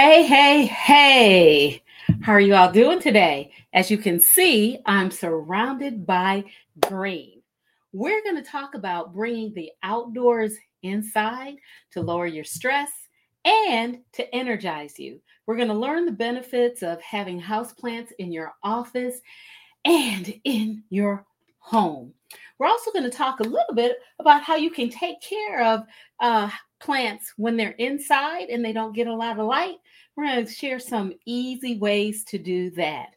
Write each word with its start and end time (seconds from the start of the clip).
Hey, 0.00 0.24
hey, 0.28 0.66
hey. 0.66 1.82
How 2.22 2.30
are 2.30 2.38
you 2.38 2.54
all 2.54 2.70
doing 2.70 3.00
today? 3.00 3.50
As 3.72 3.90
you 3.90 3.98
can 3.98 4.20
see, 4.20 4.78
I'm 4.86 5.10
surrounded 5.10 6.06
by 6.06 6.44
green. 6.86 7.42
We're 7.92 8.22
going 8.22 8.36
to 8.36 8.48
talk 8.48 8.76
about 8.76 9.12
bringing 9.12 9.52
the 9.54 9.72
outdoors 9.82 10.56
inside 10.84 11.56
to 11.90 12.00
lower 12.00 12.28
your 12.28 12.44
stress 12.44 12.92
and 13.44 13.98
to 14.12 14.32
energize 14.32 15.00
you. 15.00 15.20
We're 15.46 15.56
going 15.56 15.66
to 15.66 15.74
learn 15.74 16.04
the 16.04 16.12
benefits 16.12 16.84
of 16.84 17.02
having 17.02 17.42
houseplants 17.42 18.12
in 18.20 18.30
your 18.30 18.52
office 18.62 19.18
and 19.84 20.32
in 20.44 20.84
your 20.90 21.26
home. 21.58 22.14
We're 22.60 22.68
also 22.68 22.92
going 22.92 23.02
to 23.02 23.10
talk 23.10 23.40
a 23.40 23.42
little 23.42 23.74
bit 23.74 23.96
about 24.20 24.44
how 24.44 24.54
you 24.54 24.70
can 24.70 24.90
take 24.90 25.20
care 25.20 25.60
of 25.64 25.82
uh, 26.20 26.50
plants 26.80 27.32
when 27.36 27.56
they're 27.56 27.70
inside 27.72 28.48
and 28.48 28.64
they 28.64 28.72
don't 28.72 28.94
get 28.94 29.06
a 29.06 29.14
lot 29.14 29.38
of 29.38 29.46
light. 29.46 29.76
We're 30.16 30.26
going 30.26 30.46
to 30.46 30.52
share 30.52 30.78
some 30.78 31.12
easy 31.26 31.76
ways 31.78 32.24
to 32.24 32.38
do 32.38 32.70
that. 32.70 33.14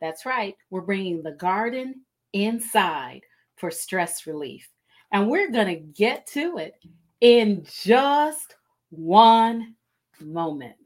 That's 0.00 0.26
right, 0.26 0.54
we're 0.70 0.82
bringing 0.82 1.22
the 1.22 1.32
garden 1.32 2.02
inside 2.32 3.22
for 3.56 3.70
stress 3.70 4.26
relief. 4.26 4.68
And 5.12 5.30
we're 5.30 5.50
going 5.50 5.68
to 5.68 5.76
get 5.76 6.26
to 6.28 6.58
it 6.58 6.74
in 7.20 7.64
just 7.82 8.54
one 8.90 9.74
moment. 10.20 10.76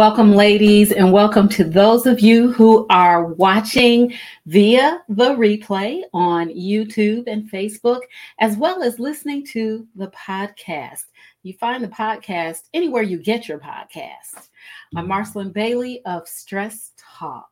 Welcome, 0.00 0.32
ladies, 0.32 0.92
and 0.92 1.12
welcome 1.12 1.46
to 1.50 1.62
those 1.62 2.06
of 2.06 2.20
you 2.20 2.52
who 2.52 2.86
are 2.88 3.34
watching 3.34 4.14
via 4.46 5.02
the 5.10 5.32
replay 5.32 6.00
on 6.14 6.48
YouTube 6.48 7.24
and 7.26 7.50
Facebook, 7.50 8.00
as 8.38 8.56
well 8.56 8.82
as 8.82 8.98
listening 8.98 9.44
to 9.48 9.86
the 9.94 10.10
podcast. 10.12 11.04
You 11.42 11.52
find 11.52 11.84
the 11.84 11.88
podcast 11.88 12.60
anywhere 12.72 13.02
you 13.02 13.18
get 13.18 13.46
your 13.46 13.58
podcast. 13.58 14.48
I'm 14.96 15.06
Marcelyn 15.06 15.52
Bailey 15.52 16.00
of 16.06 16.26
Stress 16.26 16.92
Talk. 16.96 17.50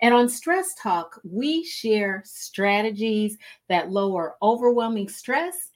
And 0.00 0.14
on 0.14 0.30
Stress 0.30 0.74
Talk, 0.82 1.20
we 1.24 1.62
share 1.62 2.22
strategies 2.24 3.36
that 3.68 3.90
lower 3.90 4.36
overwhelming 4.40 5.10
stress 5.10 5.68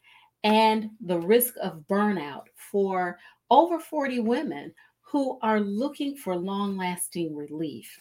and 0.44 0.88
the 0.98 1.18
risk 1.18 1.56
of 1.60 1.84
burnout 1.90 2.44
for 2.54 3.18
over 3.50 3.78
40 3.78 4.20
women 4.20 4.72
who 5.06 5.38
are 5.40 5.60
looking 5.60 6.16
for 6.16 6.36
long 6.36 6.76
lasting 6.76 7.34
relief. 7.34 7.98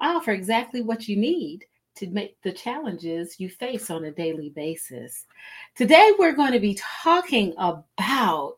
I 0.00 0.14
offer 0.14 0.32
exactly 0.32 0.80
what 0.80 1.06
you 1.06 1.16
need 1.16 1.66
to 1.96 2.06
make 2.08 2.40
the 2.42 2.52
challenges 2.52 3.38
you 3.38 3.48
face 3.50 3.90
on 3.90 4.04
a 4.04 4.10
daily 4.10 4.50
basis. 4.50 5.26
Today, 5.74 6.12
we're 6.18 6.32
going 6.32 6.52
to 6.52 6.60
be 6.60 6.78
talking 6.80 7.52
about 7.58 8.56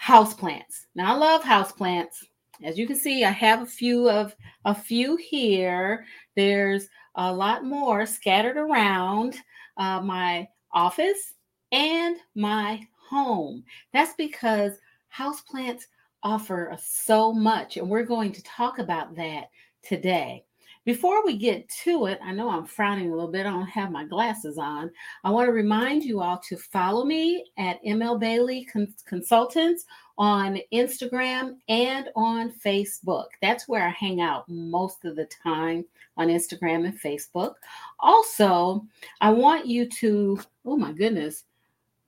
houseplants. 0.00 0.86
Now, 0.94 1.14
I 1.14 1.18
love 1.18 1.42
houseplants. 1.42 2.24
As 2.62 2.78
you 2.78 2.86
can 2.86 2.96
see, 2.96 3.24
I 3.24 3.30
have 3.30 3.62
a 3.62 3.66
few 3.66 4.08
of 4.08 4.34
a 4.64 4.74
few 4.74 5.16
here. 5.16 6.04
There's 6.36 6.88
a 7.16 7.32
lot 7.32 7.64
more 7.64 8.06
scattered 8.06 8.56
around 8.56 9.36
uh, 9.76 10.00
my 10.00 10.48
office 10.72 11.34
and 11.72 12.16
my 12.36 12.86
home. 13.08 13.64
That's 13.92 14.14
because 14.14 14.78
houseplants 15.16 15.84
offer 16.24 16.76
so 16.82 17.32
much, 17.32 17.76
and 17.76 17.88
we're 17.88 18.02
going 18.02 18.32
to 18.32 18.42
talk 18.42 18.78
about 18.78 19.14
that 19.16 19.50
today. 19.82 20.44
Before 20.84 21.24
we 21.24 21.38
get 21.38 21.66
to 21.84 22.06
it, 22.06 22.18
I 22.22 22.32
know 22.32 22.50
I'm 22.50 22.66
frowning 22.66 23.08
a 23.08 23.14
little 23.14 23.30
bit. 23.30 23.46
I 23.46 23.50
don't 23.50 23.66
have 23.68 23.90
my 23.90 24.04
glasses 24.04 24.58
on. 24.58 24.90
I 25.22 25.30
want 25.30 25.46
to 25.46 25.52
remind 25.52 26.04
you 26.04 26.20
all 26.20 26.38
to 26.46 26.58
follow 26.58 27.06
me 27.06 27.46
at 27.56 27.82
ML 27.84 28.20
Bailey 28.20 28.68
Consultants 29.06 29.86
on 30.18 30.58
Instagram 30.74 31.56
and 31.68 32.10
on 32.14 32.52
Facebook. 32.52 33.28
That's 33.40 33.66
where 33.66 33.86
I 33.86 33.90
hang 33.90 34.20
out 34.20 34.46
most 34.46 35.06
of 35.06 35.16
the 35.16 35.26
time 35.42 35.86
on 36.18 36.28
Instagram 36.28 36.84
and 36.84 37.00
Facebook. 37.00 37.54
Also, 37.98 38.84
I 39.22 39.30
want 39.30 39.66
you 39.66 39.88
to, 39.88 40.38
oh 40.66 40.76
my 40.76 40.92
goodness, 40.92 41.44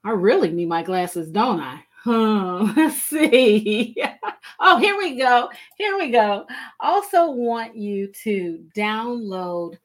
I 0.04 0.10
really 0.10 0.50
need 0.50 0.68
my 0.68 0.82
glasses, 0.82 1.30
don't 1.30 1.60
I? 1.60 1.82
Hmm, 2.06 2.70
let's 2.76 3.02
see. 3.02 3.96
oh, 4.60 4.78
here 4.78 4.96
we 4.96 5.16
go. 5.16 5.50
Here 5.76 5.98
we 5.98 6.12
go. 6.12 6.46
Also, 6.78 7.32
want 7.32 7.76
you 7.76 8.06
to 8.22 8.64
download 8.76 9.76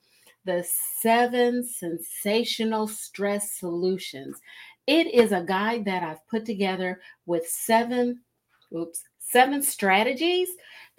the 0.46 0.64
seven 1.00 1.64
sensational 1.64 2.88
stress 2.88 3.54
solutions. 3.54 4.40
It 4.86 5.08
is 5.08 5.32
a 5.32 5.42
guide 5.42 5.84
that 5.86 6.04
I've 6.04 6.28
put 6.28 6.46
together 6.46 7.02
with 7.26 7.48
seven, 7.48 8.22
oops, 8.72 9.02
seven 9.18 9.64
strategies 9.64 10.50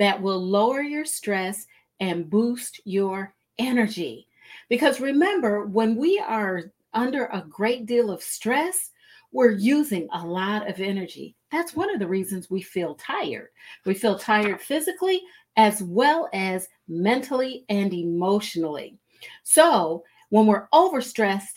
that 0.01 0.21
will 0.21 0.45
lower 0.45 0.83
your 0.83 1.05
stress 1.05 1.69
and 2.01 2.29
boost 2.29 2.81
your 2.85 3.33
energy. 3.61 4.27
Because 4.69 5.01
remember, 5.01 5.67
when 5.67 5.95
we 5.95 6.19
are 6.19 6.73
under 6.95 7.27
a 7.27 7.47
great 7.49 7.87
deal 7.87 8.11
of 8.11 8.25
stress, 8.25 8.91
we're 9.33 9.51
using 9.51 10.09
a 10.13 10.25
lot 10.25 10.69
of 10.69 10.81
energy. 10.81 11.35
That's 11.51 11.75
one 11.75 11.93
of 11.93 11.99
the 11.99 12.07
reasons 12.07 12.51
we 12.51 12.63
feel 12.63 12.95
tired. 12.95 13.49
We 13.85 13.95
feel 13.95 14.19
tired 14.19 14.61
physically 14.61 15.23
as 15.57 15.83
well 15.83 16.29
as 16.33 16.69
mentally 16.89 17.65
and 17.69 17.93
emotionally. 17.93 18.99
So, 19.43 20.05
when 20.31 20.47
we're 20.47 20.69
overstressed, 20.73 21.55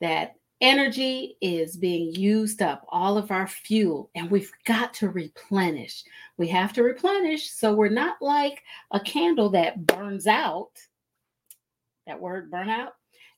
that 0.00 0.34
energy 0.60 1.36
is 1.40 1.76
being 1.76 2.14
used 2.14 2.62
up, 2.62 2.86
all 2.88 3.18
of 3.18 3.30
our 3.30 3.46
fuel, 3.46 4.10
and 4.14 4.30
we've 4.30 4.52
got 4.64 4.94
to 4.94 5.08
replenish. 5.08 6.04
We 6.36 6.48
have 6.48 6.72
to 6.74 6.82
replenish 6.82 7.50
so 7.50 7.74
we're 7.74 7.88
not 7.88 8.16
like 8.20 8.62
a 8.90 9.00
candle 9.00 9.50
that 9.50 9.84
burns 9.86 10.26
out. 10.26 10.70
That 12.06 12.20
word 12.20 12.50
burnout. 12.50 12.90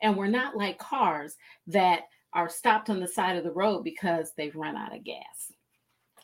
And 0.03 0.16
we're 0.16 0.26
not 0.26 0.56
like 0.56 0.78
cars 0.78 1.37
that 1.69 2.03
are 2.36 2.48
stopped 2.48 2.91
on 2.91 3.00
the 3.00 3.08
side 3.08 3.36
of 3.36 3.42
the 3.42 3.50
road 3.50 3.82
because 3.82 4.32
they've 4.36 4.54
run 4.54 4.76
out 4.76 4.94
of 4.94 5.02
gas. 5.02 5.52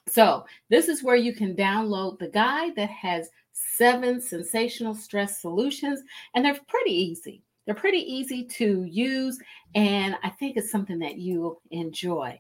So, 0.08 0.44
this 0.68 0.88
is 0.88 1.02
where 1.02 1.16
you 1.16 1.32
can 1.32 1.56
download 1.56 2.18
the 2.18 2.28
guide 2.28 2.76
that 2.76 2.90
has 2.90 3.30
seven 3.52 4.20
sensational 4.20 4.94
stress 4.94 5.40
solutions, 5.40 6.02
and 6.34 6.44
they're 6.44 6.58
pretty 6.68 6.92
easy. 6.92 7.42
They're 7.64 7.74
pretty 7.74 8.00
easy 8.00 8.44
to 8.44 8.84
use, 8.84 9.38
and 9.74 10.16
I 10.22 10.28
think 10.30 10.56
it's 10.56 10.70
something 10.70 10.98
that 10.98 11.18
you'll 11.18 11.62
enjoy. 11.70 12.38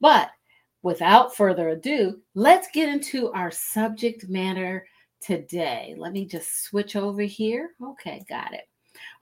But 0.00 0.30
without 0.82 1.36
further 1.36 1.68
ado, 1.70 2.20
let's 2.34 2.68
get 2.72 2.88
into 2.88 3.30
our 3.32 3.50
subject 3.50 4.28
matter 4.28 4.86
today. 5.20 5.94
Let 5.96 6.12
me 6.12 6.26
just 6.26 6.64
switch 6.64 6.96
over 6.96 7.22
here. 7.22 7.70
Okay, 7.82 8.24
got 8.28 8.52
it. 8.52 8.68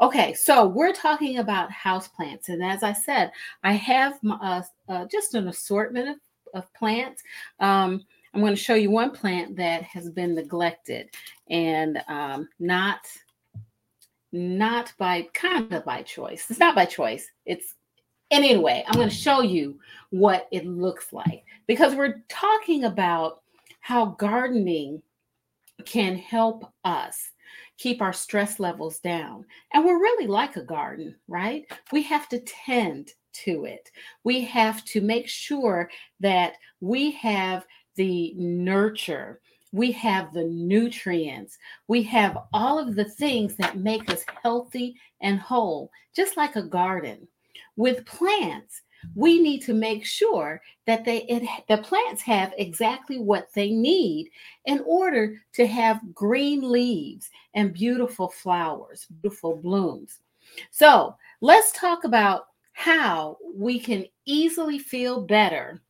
Okay, 0.00 0.32
so 0.32 0.66
we're 0.66 0.94
talking 0.94 1.38
about 1.38 1.70
houseplants. 1.70 2.48
And 2.48 2.64
as 2.64 2.82
I 2.82 2.94
said, 2.94 3.32
I 3.62 3.72
have 3.72 4.18
uh, 4.28 4.62
uh, 4.88 5.04
just 5.12 5.34
an 5.34 5.48
assortment 5.48 6.08
of, 6.08 6.16
of 6.54 6.72
plants. 6.72 7.22
Um, 7.58 8.02
I'm 8.32 8.40
going 8.40 8.54
to 8.54 8.60
show 8.60 8.74
you 8.74 8.90
one 8.90 9.10
plant 9.10 9.56
that 9.56 9.82
has 9.82 10.08
been 10.08 10.34
neglected 10.34 11.10
and 11.50 12.02
um, 12.08 12.48
not 12.58 13.00
not 14.32 14.92
by 14.96 15.26
kind 15.34 15.72
of 15.74 15.84
by 15.84 16.02
choice. 16.02 16.46
It's 16.48 16.60
not 16.60 16.76
by 16.76 16.86
choice. 16.86 17.28
It's 17.44 17.74
and 18.30 18.44
anyway, 18.44 18.84
I'm 18.86 18.94
going 18.94 19.08
to 19.08 19.14
show 19.14 19.42
you 19.42 19.80
what 20.10 20.46
it 20.52 20.64
looks 20.64 21.12
like 21.12 21.44
because 21.66 21.94
we're 21.94 22.22
talking 22.28 22.84
about 22.84 23.42
how 23.80 24.06
gardening 24.06 25.02
can 25.84 26.16
help 26.16 26.72
us 26.84 27.32
keep 27.80 28.02
our 28.02 28.12
stress 28.12 28.60
levels 28.60 28.98
down. 28.98 29.44
And 29.72 29.84
we're 29.84 29.98
really 29.98 30.26
like 30.26 30.56
a 30.56 30.62
garden, 30.62 31.16
right? 31.28 31.64
We 31.90 32.02
have 32.02 32.28
to 32.28 32.40
tend 32.40 33.14
to 33.44 33.64
it. 33.64 33.90
We 34.22 34.42
have 34.42 34.84
to 34.86 35.00
make 35.00 35.28
sure 35.28 35.90
that 36.20 36.54
we 36.80 37.12
have 37.12 37.64
the 37.96 38.34
nurture, 38.36 39.40
we 39.72 39.92
have 39.92 40.34
the 40.34 40.44
nutrients, 40.44 41.56
we 41.88 42.02
have 42.02 42.36
all 42.52 42.78
of 42.78 42.96
the 42.96 43.04
things 43.04 43.56
that 43.56 43.78
make 43.78 44.10
us 44.10 44.24
healthy 44.42 44.94
and 45.22 45.40
whole, 45.40 45.90
just 46.14 46.36
like 46.36 46.56
a 46.56 46.62
garden. 46.62 47.26
With 47.76 48.04
plants, 48.04 48.82
we 49.14 49.40
need 49.40 49.60
to 49.60 49.74
make 49.74 50.04
sure 50.04 50.60
that 50.86 51.04
they 51.04 51.22
it, 51.22 51.42
the 51.68 51.78
plants 51.78 52.22
have 52.22 52.52
exactly 52.58 53.18
what 53.18 53.48
they 53.54 53.70
need 53.70 54.30
in 54.66 54.82
order 54.86 55.36
to 55.54 55.66
have 55.66 56.14
green 56.14 56.70
leaves 56.70 57.30
and 57.54 57.72
beautiful 57.72 58.28
flowers, 58.28 59.06
beautiful 59.20 59.56
blooms. 59.56 60.20
So, 60.70 61.14
let's 61.40 61.72
talk 61.72 62.04
about 62.04 62.46
how 62.72 63.36
we 63.54 63.78
can 63.78 64.06
easily 64.24 64.78
feel 64.78 65.20
better 65.20 65.82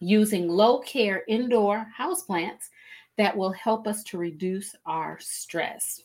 using 0.00 0.48
low 0.48 0.80
care 0.80 1.22
indoor 1.28 1.86
houseplants 1.96 2.68
that 3.16 3.36
will 3.36 3.52
help 3.52 3.86
us 3.86 4.02
to 4.04 4.18
reduce 4.18 4.74
our 4.86 5.18
stress. 5.20 6.02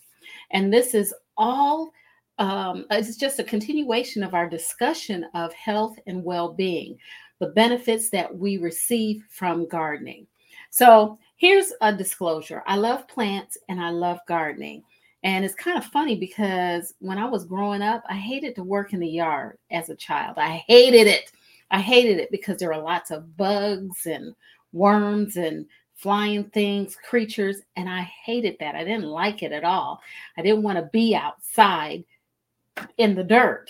And 0.51 0.73
this 0.73 0.93
is 0.93 1.13
all, 1.37 1.91
um, 2.39 2.85
it's 2.89 3.17
just 3.17 3.39
a 3.39 3.43
continuation 3.43 4.23
of 4.23 4.33
our 4.33 4.49
discussion 4.49 5.25
of 5.33 5.53
health 5.53 5.97
and 6.07 6.23
well 6.23 6.53
being, 6.53 6.97
the 7.39 7.47
benefits 7.47 8.09
that 8.09 8.35
we 8.35 8.57
receive 8.57 9.23
from 9.29 9.67
gardening. 9.67 10.27
So 10.69 11.19
here's 11.37 11.71
a 11.81 11.93
disclosure 11.93 12.63
I 12.65 12.77
love 12.77 13.07
plants 13.07 13.57
and 13.69 13.79
I 13.79 13.89
love 13.89 14.19
gardening. 14.27 14.83
And 15.23 15.45
it's 15.45 15.55
kind 15.55 15.77
of 15.77 15.85
funny 15.85 16.15
because 16.15 16.95
when 16.99 17.17
I 17.17 17.25
was 17.25 17.45
growing 17.45 17.81
up, 17.81 18.03
I 18.09 18.15
hated 18.15 18.55
to 18.55 18.63
work 18.63 18.91
in 18.91 18.99
the 18.99 19.07
yard 19.07 19.57
as 19.71 19.89
a 19.89 19.95
child. 19.95 20.37
I 20.37 20.63
hated 20.67 21.07
it. 21.07 21.31
I 21.71 21.79
hated 21.79 22.19
it 22.19 22.29
because 22.29 22.57
there 22.57 22.69
were 22.69 22.77
lots 22.77 23.09
of 23.09 23.37
bugs 23.37 24.05
and 24.05 24.35
worms 24.73 25.37
and 25.37 25.65
flying 25.95 26.43
things, 26.45 26.97
creatures, 27.07 27.61
and 27.77 27.87
I 27.87 28.01
hated 28.01 28.57
that. 28.59 28.75
I 28.75 28.83
didn't 28.83 29.05
like 29.05 29.43
it 29.43 29.53
at 29.53 29.63
all. 29.63 30.01
I 30.37 30.41
didn't 30.41 30.63
want 30.63 30.77
to 30.77 30.89
be 30.91 31.15
outside 31.15 32.03
in 32.97 33.15
the 33.15 33.23
dirt. 33.23 33.69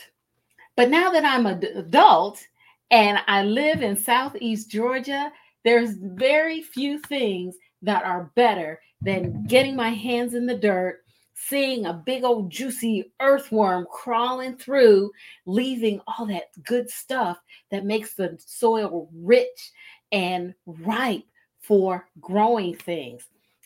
But 0.75 0.89
now 0.89 1.11
that 1.11 1.25
I'm 1.25 1.45
an 1.45 1.63
adult 1.75 2.45
and 2.91 3.19
I 3.27 3.43
live 3.43 3.81
in 3.81 3.95
Southeast 3.95 4.69
Georgia, 4.69 5.31
there's 5.63 5.95
very 5.95 6.61
few 6.61 6.99
things 6.99 7.55
that 7.81 8.03
are 8.03 8.31
better 8.35 8.79
than 9.01 9.43
getting 9.45 9.75
my 9.75 9.89
hands 9.89 10.33
in 10.33 10.45
the 10.45 10.57
dirt 10.57 11.03
seeing 11.35 11.85
a 11.85 11.93
big 11.93 12.23
old 12.23 12.49
juicy 12.49 13.11
earthworm 13.19 13.85
crawling 13.91 14.55
through, 14.55 15.11
leaving 15.45 15.99
all 16.07 16.25
that 16.25 16.49
good 16.63 16.89
stuff 16.89 17.37
that 17.71 17.85
makes 17.85 18.13
the 18.13 18.37
soil 18.39 19.09
rich 19.13 19.71
and 20.11 20.53
ripe 20.65 21.23
for 21.59 22.07
growing 22.19 22.75
things. 22.75 23.23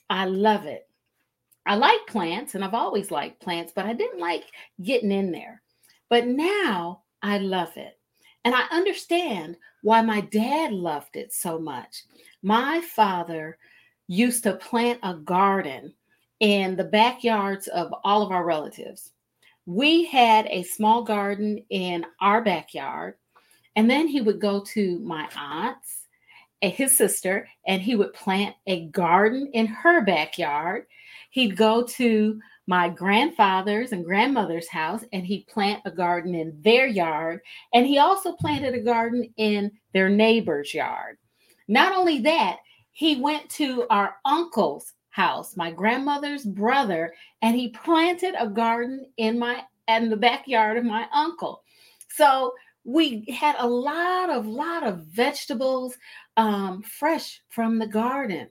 I 0.09 0.25
love 0.25 0.65
it. 0.65 0.86
I 1.67 1.75
like 1.75 2.07
plants 2.07 2.55
and 2.55 2.63
I've 2.63 2.73
always 2.73 3.11
liked 3.11 3.41
plants, 3.41 3.73
but 3.75 3.85
I 3.85 3.93
didn't 3.93 4.19
like 4.19 4.45
getting 4.81 5.11
in 5.11 5.31
there. 5.31 5.61
But 6.09 6.27
now 6.27 7.03
I 7.21 7.39
love 7.39 7.75
it. 7.75 7.99
And 8.45 8.55
I 8.55 8.63
understand 8.71 9.57
why 9.81 10.01
my 10.01 10.21
dad 10.21 10.71
loved 10.71 11.17
it 11.17 11.33
so 11.33 11.59
much. 11.59 12.03
My 12.41 12.81
father 12.81 13.57
used 14.07 14.43
to 14.43 14.53
plant 14.53 14.99
a 15.03 15.15
garden 15.15 15.93
in 16.39 16.75
the 16.75 16.85
backyards 16.85 17.67
of 17.67 17.93
all 18.03 18.21
of 18.21 18.31
our 18.31 18.45
relatives. 18.45 19.11
We 19.65 20.05
had 20.05 20.47
a 20.47 20.63
small 20.63 21.03
garden 21.03 21.63
in 21.69 22.05
our 22.21 22.41
backyard, 22.41 23.15
and 23.75 23.89
then 23.89 24.07
he 24.07 24.21
would 24.21 24.39
go 24.39 24.61
to 24.61 24.99
my 24.99 25.27
aunt's 25.35 26.07
and 26.61 26.71
his 26.71 26.97
sister, 26.97 27.47
and 27.67 27.81
he 27.81 27.95
would 27.95 28.13
plant 28.13 28.55
a 28.65 28.85
garden 28.87 29.49
in 29.53 29.67
her 29.67 30.01
backyard. 30.01 30.85
He'd 31.37 31.55
go 31.55 31.83
to 31.83 32.39
my 32.65 32.89
grandfather's 32.89 33.91
and 33.91 34.03
grandmother's 34.03 34.67
house 34.67 35.03
and 35.13 35.23
he'd 35.23 35.45
plant 35.45 35.83
a 35.85 35.91
garden 35.91 36.33
in 36.33 36.59
their 36.63 36.87
yard. 36.87 37.41
And 37.75 37.85
he 37.85 37.99
also 37.99 38.31
planted 38.31 38.73
a 38.73 38.81
garden 38.81 39.31
in 39.37 39.71
their 39.93 40.09
neighbor's 40.09 40.73
yard. 40.73 41.19
Not 41.67 41.95
only 41.95 42.17
that, 42.21 42.57
he 42.91 43.21
went 43.21 43.51
to 43.51 43.85
our 43.91 44.15
uncle's 44.25 44.93
house, 45.11 45.55
my 45.55 45.69
grandmother's 45.69 46.43
brother, 46.43 47.13
and 47.43 47.55
he 47.55 47.69
planted 47.69 48.33
a 48.39 48.47
garden 48.47 49.05
in 49.17 49.37
my 49.37 49.61
in 49.87 50.09
the 50.09 50.17
backyard 50.17 50.75
of 50.75 50.85
my 50.85 51.05
uncle. 51.13 51.61
So 52.09 52.51
we 52.83 53.25
had 53.29 53.55
a 53.59 53.67
lot 53.67 54.31
of 54.31 54.47
lot 54.47 54.81
of 54.81 55.05
vegetables 55.05 55.95
um, 56.35 56.81
fresh 56.81 57.43
from 57.49 57.77
the 57.77 57.85
garden. 57.85 58.47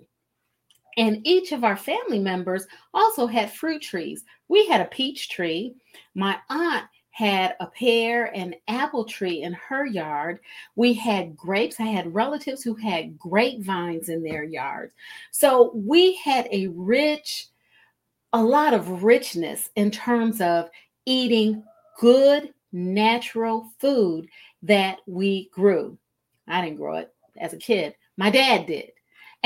And 0.96 1.26
each 1.26 1.52
of 1.52 1.64
our 1.64 1.76
family 1.76 2.18
members 2.18 2.66
also 2.94 3.26
had 3.26 3.52
fruit 3.52 3.82
trees. 3.82 4.24
We 4.48 4.66
had 4.66 4.80
a 4.80 4.86
peach 4.86 5.28
tree. 5.28 5.74
My 6.14 6.38
aunt 6.48 6.86
had 7.10 7.56
a 7.60 7.66
pear 7.66 8.30
and 8.36 8.54
apple 8.68 9.04
tree 9.04 9.42
in 9.42 9.54
her 9.54 9.86
yard. 9.86 10.38
We 10.74 10.92
had 10.92 11.34
grapes. 11.34 11.80
I 11.80 11.84
had 11.84 12.14
relatives 12.14 12.62
who 12.62 12.74
had 12.74 13.18
grapevines 13.18 14.10
in 14.10 14.22
their 14.22 14.44
yards. 14.44 14.92
So 15.30 15.72
we 15.74 16.16
had 16.16 16.46
a 16.52 16.66
rich, 16.68 17.48
a 18.34 18.42
lot 18.42 18.74
of 18.74 19.02
richness 19.02 19.70
in 19.76 19.90
terms 19.90 20.42
of 20.42 20.68
eating 21.06 21.64
good, 21.98 22.52
natural 22.72 23.70
food 23.78 24.28
that 24.62 24.98
we 25.06 25.48
grew. 25.52 25.96
I 26.46 26.60
didn't 26.62 26.76
grow 26.76 26.96
it 26.96 27.14
as 27.38 27.54
a 27.54 27.58
kid, 27.58 27.94
my 28.18 28.28
dad 28.28 28.66
did. 28.66 28.92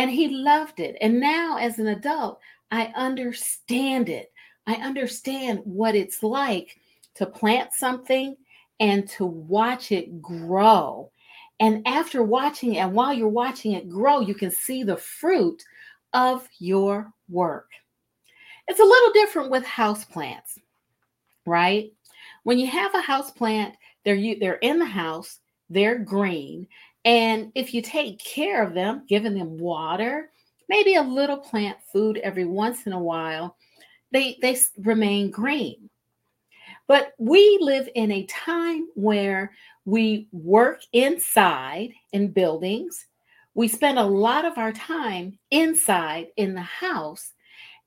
And 0.01 0.11
he 0.11 0.29
loved 0.29 0.81
it. 0.81 0.97
And 1.03 1.21
now, 1.21 1.59
as 1.59 1.79
an 1.79 1.89
adult, 1.89 2.41
I 2.71 2.91
understand 2.97 4.09
it. 4.09 4.33
I 4.67 4.77
understand 4.77 5.61
what 5.65 5.95
it's 5.95 6.23
like 6.23 6.79
to 7.17 7.27
plant 7.27 7.75
something 7.75 8.35
and 8.81 9.07
to 9.11 9.27
watch 9.27 9.93
it 9.93 10.23
grow. 10.23 11.11
And 11.61 11.87
after 11.87 12.23
watching 12.23 12.77
it, 12.77 12.79
and 12.79 12.95
while 12.95 13.13
you're 13.13 13.29
watching 13.29 13.73
it 13.73 13.91
grow, 13.91 14.21
you 14.21 14.35
can 14.35 14.51
see 14.51 14.83
the 14.83 14.97
fruit 14.97 15.63
of 16.15 16.49
your 16.59 17.13
work. 17.29 17.69
It's 18.69 18.81
a 18.81 18.83
little 18.83 19.13
different 19.13 19.51
with 19.51 19.67
house 19.67 20.07
plants, 20.07 20.59
right? 21.45 21.93
When 22.45 22.59
you 22.59 22.69
have 22.69 22.95
a 22.95 23.03
house 23.03 23.31
plant, 23.31 23.75
they're 24.07 24.35
they're 24.41 24.55
in 24.55 24.79
the 24.79 24.87
house, 24.87 25.41
they're 25.69 25.99
green, 25.99 26.69
and 27.05 27.51
if 27.55 27.73
you 27.73 27.83
take 27.83 28.23
care 28.23 28.63
of 28.63 28.75
them, 28.75 29.05
giving 29.09 29.35
them 29.35 29.59
water, 29.59 30.31
maybe 30.69 30.97
a 30.97 31.03
little 31.03 31.39
plant 31.39 31.79
food 31.93 32.19
every 32.19 32.45
once 32.45 32.87
in 32.87 32.93
a 32.93 33.03
while, 33.03 33.57
they 34.13 34.39
they 34.43 34.59
remain 34.79 35.31
green. 35.31 35.89
But 36.87 37.13
we 37.19 37.59
live 37.61 37.89
in 37.95 38.11
a 38.11 38.27
time 38.27 38.89
where 38.95 39.53
we 39.85 40.29
work 40.33 40.83
inside 40.93 41.93
in 42.13 42.33
buildings. 42.33 43.07
We 43.55 43.69
spend 43.69 43.99
a 43.99 44.05
lot 44.05 44.45
of 44.45 44.59
our 44.59 44.73
time 44.73 45.39
inside 45.51 46.29
in 46.37 46.55
the 46.55 46.63
house 46.63 47.33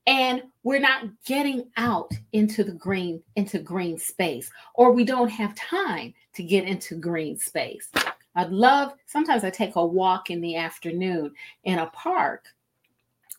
and 0.06 0.42
we're 0.62 0.80
not 0.80 1.04
getting 1.24 1.70
out 1.76 2.12
into 2.32 2.64
the 2.64 2.72
green 2.72 3.22
into 3.36 3.58
green 3.58 3.98
space 3.98 4.50
or 4.74 4.92
we 4.92 5.04
don't 5.04 5.30
have 5.30 5.54
time 5.54 6.12
to 6.34 6.42
get 6.42 6.64
into 6.64 6.96
green 6.96 7.38
space. 7.38 7.90
I'd 8.34 8.50
love 8.50 8.94
sometimes 9.06 9.44
I 9.44 9.50
take 9.50 9.76
a 9.76 9.84
walk 9.84 10.30
in 10.30 10.40
the 10.40 10.56
afternoon 10.56 11.32
in 11.64 11.78
a 11.78 11.86
park 11.86 12.46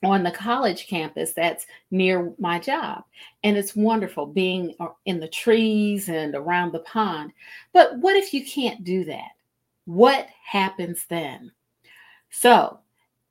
on 0.03 0.23
the 0.23 0.31
college 0.31 0.87
campus 0.87 1.33
that's 1.33 1.65
near 1.91 2.33
my 2.37 2.59
job. 2.59 3.03
And 3.43 3.57
it's 3.57 3.75
wonderful 3.75 4.25
being 4.25 4.75
uh, 4.79 4.89
in 5.05 5.19
the 5.19 5.27
trees 5.27 6.09
and 6.09 6.35
around 6.35 6.71
the 6.71 6.79
pond. 6.79 7.31
But 7.73 7.97
what 7.99 8.15
if 8.15 8.33
you 8.33 8.45
can't 8.45 8.83
do 8.83 9.03
that? 9.05 9.31
What 9.85 10.27
happens 10.43 11.05
then? 11.09 11.51
So 12.29 12.79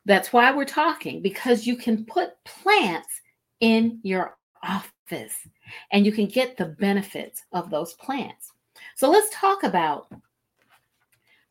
that's 0.05 0.33
why 0.33 0.51
we're 0.51 0.65
talking 0.65 1.23
because 1.23 1.67
you 1.67 1.77
can 1.77 2.05
put 2.05 2.43
plants 2.45 3.21
in 3.61 4.01
your 4.03 4.37
office 4.63 5.47
and 5.93 6.05
you 6.05 6.13
can 6.13 6.27
get 6.27 6.57
the 6.57 6.67
benefits 6.67 7.45
of 7.53 7.71
those 7.71 7.95
plants. 7.95 8.53
So 8.97 9.11
let's 9.11 9.29
talk 9.33 9.63
about 9.63 10.13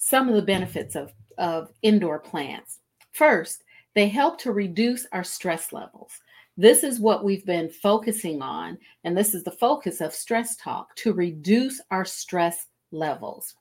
some 0.04 0.28
of 0.28 0.36
the 0.36 0.42
benefits 0.42 0.98
of, 0.98 1.14
of 1.38 1.72
indoor 1.82 2.20
plants. 2.20 2.80
First, 3.14 3.64
they 3.96 4.10
help 4.10 4.38
to 4.40 4.52
reduce 4.52 5.08
our 5.14 5.24
stress 5.24 5.72
levels. 5.72 6.12
This 6.58 6.84
is 6.84 7.00
what 7.00 7.24
we've 7.24 7.46
been 7.46 7.70
focusing 7.70 8.42
on, 8.42 8.78
and 9.06 9.18
this 9.18 9.34
is 9.34 9.46
the 9.46 9.52
focus 9.52 10.02
of 10.02 10.14
Stress 10.14 10.58
Talk 10.58 10.94
to 10.98 11.14
reduce 11.14 11.80
our 11.90 12.04
stress 12.04 12.68
levels. 12.92 13.56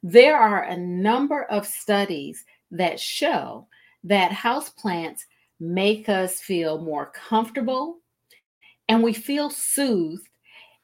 There 0.00 0.38
are 0.38 0.62
a 0.62 0.76
number 0.76 1.42
of 1.46 1.66
studies 1.66 2.44
that 2.70 3.00
show 3.00 3.66
that 4.04 4.30
houseplants 4.30 5.22
make 5.58 6.08
us 6.08 6.40
feel 6.40 6.80
more 6.80 7.10
comfortable 7.10 7.98
and 8.88 9.02
we 9.02 9.12
feel 9.12 9.50
soothed. 9.50 10.28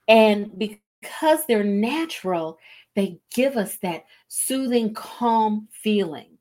And 0.08 0.58
because 0.58 1.46
they're 1.46 1.64
natural, 1.64 2.58
they 2.96 3.20
give 3.32 3.56
us 3.56 3.76
that 3.82 4.06
soothing, 4.26 4.94
calm 4.94 5.68
feeling. 5.70 6.38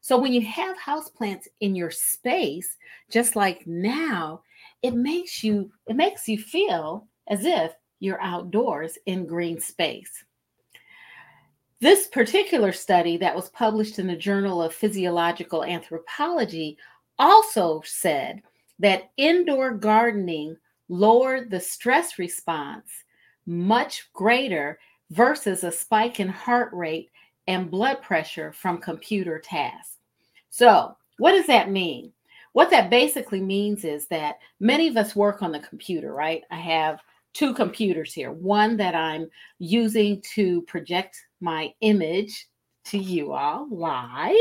So 0.00 0.16
when 0.16 0.32
you 0.32 0.40
have 0.42 0.78
houseplants 0.78 1.48
in 1.60 1.74
your 1.74 1.90
space, 1.90 2.76
just 3.10 3.36
like 3.36 3.66
now, 3.66 4.42
it 4.80 4.94
makes 4.94 5.44
you 5.44 5.70
it 5.86 5.96
makes 5.96 6.28
you 6.28 6.38
feel 6.38 7.08
as 7.28 7.44
if 7.44 7.72
you're 8.00 8.22
outdoors 8.22 8.96
in 9.06 9.26
green 9.26 9.60
space. 9.60 10.24
This 11.80 12.06
particular 12.06 12.72
study 12.72 13.16
that 13.18 13.36
was 13.36 13.50
published 13.50 13.98
in 13.98 14.06
the 14.06 14.16
Journal 14.16 14.62
of 14.62 14.72
Physiological 14.72 15.64
Anthropology 15.64 16.78
also 17.18 17.82
said 17.84 18.40
that 18.78 19.10
indoor 19.16 19.72
gardening 19.72 20.56
lowered 20.88 21.50
the 21.50 21.60
stress 21.60 22.18
response 22.18 22.90
much 23.46 24.10
greater 24.12 24.78
versus 25.10 25.64
a 25.64 25.72
spike 25.72 26.20
in 26.20 26.28
heart 26.28 26.70
rate 26.72 27.10
and 27.46 27.70
blood 27.70 28.02
pressure 28.02 28.52
from 28.52 28.78
computer 28.78 29.38
tasks. 29.38 29.96
So, 30.50 30.96
what 31.18 31.32
does 31.32 31.46
that 31.46 31.70
mean? 31.70 32.12
What 32.52 32.70
that 32.70 32.90
basically 32.90 33.40
means 33.40 33.84
is 33.84 34.06
that 34.08 34.38
many 34.60 34.88
of 34.88 34.96
us 34.96 35.16
work 35.16 35.42
on 35.42 35.52
the 35.52 35.60
computer, 35.60 36.12
right? 36.12 36.42
I 36.50 36.56
have 36.56 37.00
two 37.34 37.54
computers 37.54 38.12
here 38.12 38.32
one 38.32 38.76
that 38.78 38.94
I'm 38.94 39.28
using 39.58 40.22
to 40.34 40.62
project 40.62 41.16
my 41.40 41.72
image 41.80 42.46
to 42.86 42.98
you 42.98 43.32
all 43.32 43.68
live. 43.70 44.34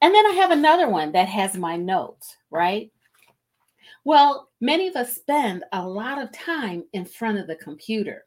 And 0.00 0.14
then 0.14 0.26
I 0.26 0.32
have 0.32 0.50
another 0.50 0.88
one 0.88 1.12
that 1.12 1.28
has 1.28 1.56
my 1.56 1.76
notes, 1.76 2.36
right? 2.50 2.90
Well, 4.04 4.48
many 4.60 4.88
of 4.88 4.96
us 4.96 5.14
spend 5.14 5.64
a 5.72 5.86
lot 5.86 6.20
of 6.20 6.32
time 6.32 6.84
in 6.92 7.04
front 7.04 7.38
of 7.38 7.46
the 7.46 7.56
computer. 7.56 8.24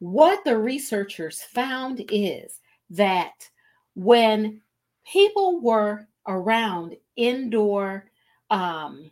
What 0.00 0.44
the 0.44 0.58
researchers 0.58 1.42
found 1.42 2.04
is 2.10 2.58
that 2.90 3.48
when 3.94 4.62
people 5.04 5.60
were 5.60 6.08
around 6.26 6.96
indoor 7.16 8.10
um, 8.50 9.10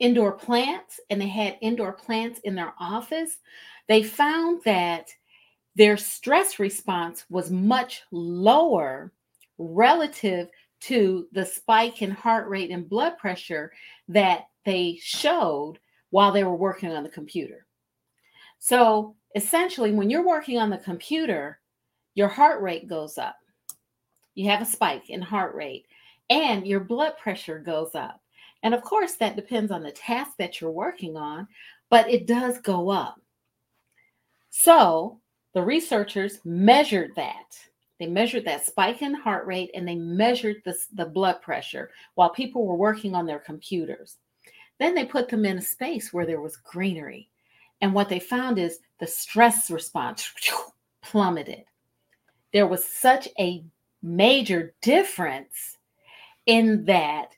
indoor 0.00 0.32
plants 0.32 0.98
and 1.08 1.20
they 1.20 1.28
had 1.28 1.58
indoor 1.60 1.92
plants 1.92 2.40
in 2.40 2.54
their 2.54 2.74
office, 2.80 3.38
they 3.86 4.02
found 4.02 4.62
that 4.64 5.10
their 5.76 5.96
stress 5.96 6.58
response 6.58 7.24
was 7.28 7.50
much 7.50 8.02
lower 8.10 9.12
relative 9.58 10.48
to 10.80 11.26
the 11.32 11.44
spike 11.44 12.02
in 12.02 12.10
heart 12.10 12.48
rate 12.48 12.70
and 12.70 12.88
blood 12.88 13.16
pressure 13.18 13.72
that 14.08 14.48
they 14.64 14.98
showed 15.00 15.78
while 16.10 16.32
they 16.32 16.44
were 16.44 16.56
working 16.56 16.90
on 16.90 17.02
the 17.02 17.08
computer. 17.08 17.66
So 18.58 19.16
essentially, 19.34 19.92
when 19.92 20.10
you're 20.10 20.26
working 20.26 20.58
on 20.58 20.70
the 20.70 20.78
computer, 20.78 21.60
your 22.14 22.28
heart 22.28 22.62
rate 22.62 22.88
goes 22.88 23.18
up. 23.18 23.36
You 24.34 24.48
have 24.50 24.62
a 24.62 24.66
spike 24.66 25.10
in 25.10 25.22
heart 25.22 25.54
rate, 25.54 25.86
and 26.30 26.66
your 26.66 26.80
blood 26.80 27.16
pressure 27.18 27.58
goes 27.58 27.94
up. 27.94 28.20
And 28.62 28.74
of 28.74 28.82
course, 28.82 29.14
that 29.16 29.36
depends 29.36 29.70
on 29.70 29.82
the 29.82 29.92
task 29.92 30.32
that 30.38 30.60
you're 30.60 30.70
working 30.70 31.16
on, 31.16 31.46
but 31.90 32.08
it 32.08 32.26
does 32.26 32.58
go 32.60 32.88
up. 32.88 33.20
So 34.50 35.20
the 35.52 35.62
researchers 35.62 36.40
measured 36.44 37.12
that. 37.16 37.58
They 38.00 38.06
measured 38.06 38.44
that 38.46 38.66
spike 38.66 39.02
in 39.02 39.14
heart 39.14 39.46
rate 39.46 39.70
and 39.74 39.86
they 39.86 39.94
measured 39.94 40.56
the, 40.64 40.76
the 40.94 41.06
blood 41.06 41.42
pressure 41.42 41.90
while 42.14 42.30
people 42.30 42.66
were 42.66 42.74
working 42.74 43.14
on 43.14 43.26
their 43.26 43.38
computers. 43.38 44.16
Then 44.80 44.94
they 44.94 45.04
put 45.04 45.28
them 45.28 45.44
in 45.44 45.58
a 45.58 45.62
space 45.62 46.12
where 46.12 46.26
there 46.26 46.40
was 46.40 46.56
greenery. 46.56 47.28
And 47.84 47.92
what 47.92 48.08
they 48.08 48.18
found 48.18 48.58
is 48.58 48.78
the 48.98 49.06
stress 49.06 49.70
response 49.70 50.32
plummeted. 51.02 51.64
There 52.50 52.66
was 52.66 52.82
such 52.82 53.28
a 53.38 53.62
major 54.02 54.72
difference 54.80 55.76
in 56.46 56.86
that 56.86 57.32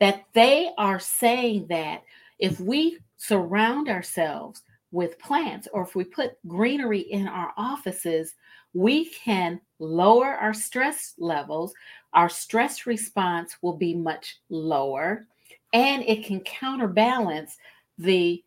that 0.00 0.24
they 0.32 0.70
are 0.76 0.98
saying 0.98 1.68
that 1.68 2.02
if 2.40 2.58
we 2.58 2.98
surround 3.16 3.88
ourselves 3.88 4.62
with 4.90 5.20
plants 5.20 5.68
or 5.72 5.84
if 5.84 5.94
we 5.94 6.02
put 6.02 6.32
greenery 6.48 7.02
in 7.02 7.28
our 7.28 7.52
offices, 7.56 8.34
we 8.74 9.04
can 9.04 9.60
lower 9.78 10.34
our 10.34 10.52
stress 10.52 11.14
levels. 11.16 11.74
Our 12.12 12.28
stress 12.28 12.86
response 12.86 13.56
will 13.62 13.76
be 13.76 13.94
much 13.94 14.40
lower 14.50 15.28
and 15.72 16.02
it 16.02 16.24
can 16.24 16.40
counterbalance 16.40 17.56
the 17.98 18.42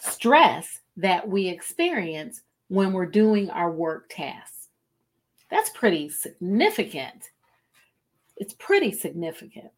stress 0.00 0.78
that 0.96 1.26
we 1.26 1.48
experience 1.48 2.42
when 2.68 2.92
we're 2.92 3.06
doing 3.06 3.50
our 3.50 3.70
work 3.70 4.08
tasks. 4.10 4.68
That's 5.50 5.70
pretty 5.70 6.08
significant. 6.08 7.30
It's 8.36 8.54
pretty 8.54 8.92
significant. 8.92 9.70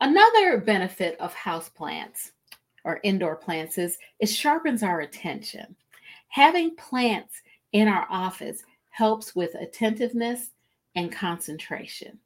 Another 0.00 0.58
benefit 0.58 1.18
of 1.20 1.34
house 1.34 1.68
plants 1.68 2.32
or 2.84 3.00
indoor 3.02 3.36
plants 3.36 3.78
is 3.78 3.98
it 4.20 4.26
sharpens 4.26 4.82
our 4.82 5.00
attention. 5.00 5.74
Having 6.28 6.76
plants 6.76 7.42
in 7.72 7.88
our 7.88 8.06
office 8.08 8.62
helps 8.90 9.34
with 9.34 9.54
attentiveness 9.54 10.50
and 10.94 11.12
concentration. 11.12 12.18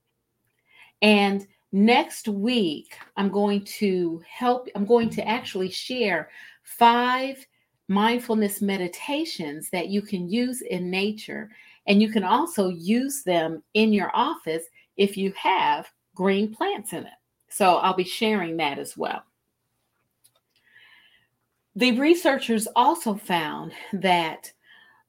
And 1.01 1.47
next 1.73 2.29
week, 2.29 2.97
I'm 3.17 3.31
going 3.31 3.65
to 3.65 4.23
help, 4.29 4.69
I'm 4.75 4.87
going 4.87 5.11
to 5.11 5.27
actually 5.27 5.71
share 5.71 6.31
five 6.63 7.47
mindfulness 7.89 8.63
meditations 8.63 9.69
that 9.71 9.89
you 9.89 10.03
can 10.03 10.29
use 10.29 10.63
in 10.63 10.91
nature. 10.91 11.51
And 11.87 12.01
you 12.01 12.11
can 12.11 12.25
also 12.25 12.69
use 12.69 13.23
them 13.23 13.63
in 13.75 13.93
your 13.93 14.11
office 14.15 14.65
if 14.97 15.17
you 15.17 15.33
have 15.33 15.91
green 16.15 16.55
plants 16.55 16.93
in 16.93 17.05
it. 17.05 17.13
So 17.49 17.77
I'll 17.77 17.95
be 17.95 18.05
sharing 18.05 18.57
that 18.59 18.79
as 18.79 18.97
well. 18.97 19.23
The 21.75 21.99
researchers 21.99 22.69
also 22.77 23.15
found 23.15 23.73
that 23.95 24.53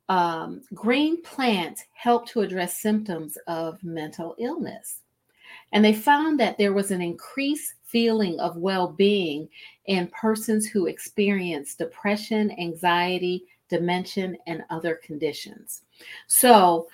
um, 0.09 0.61
green 0.73 1.21
plants 1.21 1.83
help 1.93 2.27
to 2.29 2.41
address 2.41 2.79
symptoms 2.79 3.37
of 3.47 3.83
mental 3.83 4.35
illness. 4.39 5.01
And 5.71 5.83
they 5.83 5.93
found 5.93 6.39
that 6.39 6.57
there 6.57 6.73
was 6.73 6.91
an 6.91 7.01
increased 7.01 7.75
feeling 7.93 8.37
of 8.39 8.57
well 8.57 8.87
being 8.87 9.47
in 9.85 10.07
persons 10.07 10.65
who 10.65 10.87
experience 10.87 11.75
depression, 11.75 12.51
anxiety, 12.59 13.45
dementia, 13.69 14.33
and 14.47 14.63
other 14.69 14.99
conditions. 15.03 15.83
So, 16.27 16.89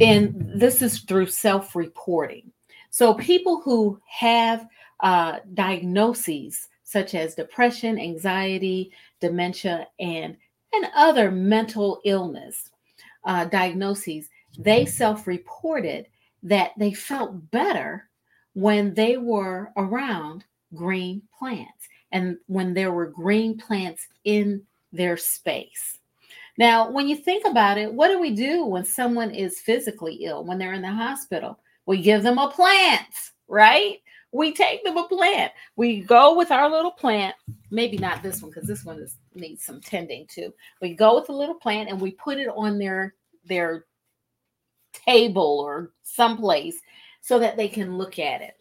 and 0.00 0.50
this 0.54 0.82
is 0.82 1.00
through 1.00 1.26
self 1.26 1.76
reporting. 1.76 2.50
So, 2.88 3.14
people 3.14 3.60
who 3.60 4.00
have 4.06 4.66
uh, 5.00 5.38
diagnoses 5.54 6.68
such 6.82 7.14
as 7.14 7.36
depression, 7.36 8.00
anxiety, 8.00 8.90
dementia, 9.20 9.86
and, 10.00 10.36
and 10.72 10.86
other 10.96 11.30
mental 11.30 12.00
illness 12.04 12.70
uh, 13.24 13.44
diagnoses, 13.44 14.28
they 14.58 14.84
self 14.86 15.26
reported 15.26 16.06
that 16.42 16.72
they 16.78 16.92
felt 16.92 17.50
better 17.50 18.09
when 18.54 18.94
they 18.94 19.16
were 19.16 19.70
around 19.76 20.44
green 20.74 21.22
plants 21.38 21.88
and 22.12 22.36
when 22.46 22.74
there 22.74 22.92
were 22.92 23.06
green 23.06 23.58
plants 23.58 24.06
in 24.24 24.62
their 24.92 25.16
space. 25.16 25.98
Now, 26.58 26.90
when 26.90 27.08
you 27.08 27.16
think 27.16 27.46
about 27.46 27.78
it, 27.78 27.92
what 27.92 28.08
do 28.08 28.20
we 28.20 28.34
do 28.34 28.64
when 28.64 28.84
someone 28.84 29.30
is 29.30 29.60
physically 29.60 30.24
ill, 30.24 30.44
when 30.44 30.58
they're 30.58 30.74
in 30.74 30.82
the 30.82 30.90
hospital? 30.90 31.58
We 31.86 32.02
give 32.02 32.22
them 32.22 32.38
a 32.38 32.50
plant, 32.50 33.06
right? 33.48 33.98
we 34.32 34.52
take 34.52 34.84
them 34.84 34.96
a 34.96 35.08
plant. 35.08 35.52
We 35.76 36.00
go 36.00 36.36
with 36.36 36.50
our 36.50 36.70
little 36.70 36.90
plant, 36.90 37.34
maybe 37.70 37.98
not 37.98 38.22
this 38.22 38.42
one 38.42 38.50
because 38.50 38.68
this 38.68 38.84
one 38.84 38.98
is 38.98 39.16
needs 39.34 39.64
some 39.64 39.80
tending 39.80 40.26
to. 40.28 40.52
We 40.80 40.94
go 40.94 41.18
with 41.18 41.28
a 41.28 41.34
little 41.34 41.54
plant 41.54 41.88
and 41.88 42.00
we 42.00 42.12
put 42.12 42.38
it 42.38 42.48
on 42.48 42.78
their 42.78 43.14
their 43.44 43.86
table 44.92 45.60
or 45.60 45.92
someplace 46.02 46.80
so 47.20 47.38
that 47.38 47.56
they 47.56 47.68
can 47.68 47.98
look 47.98 48.18
at 48.18 48.40
it 48.40 48.54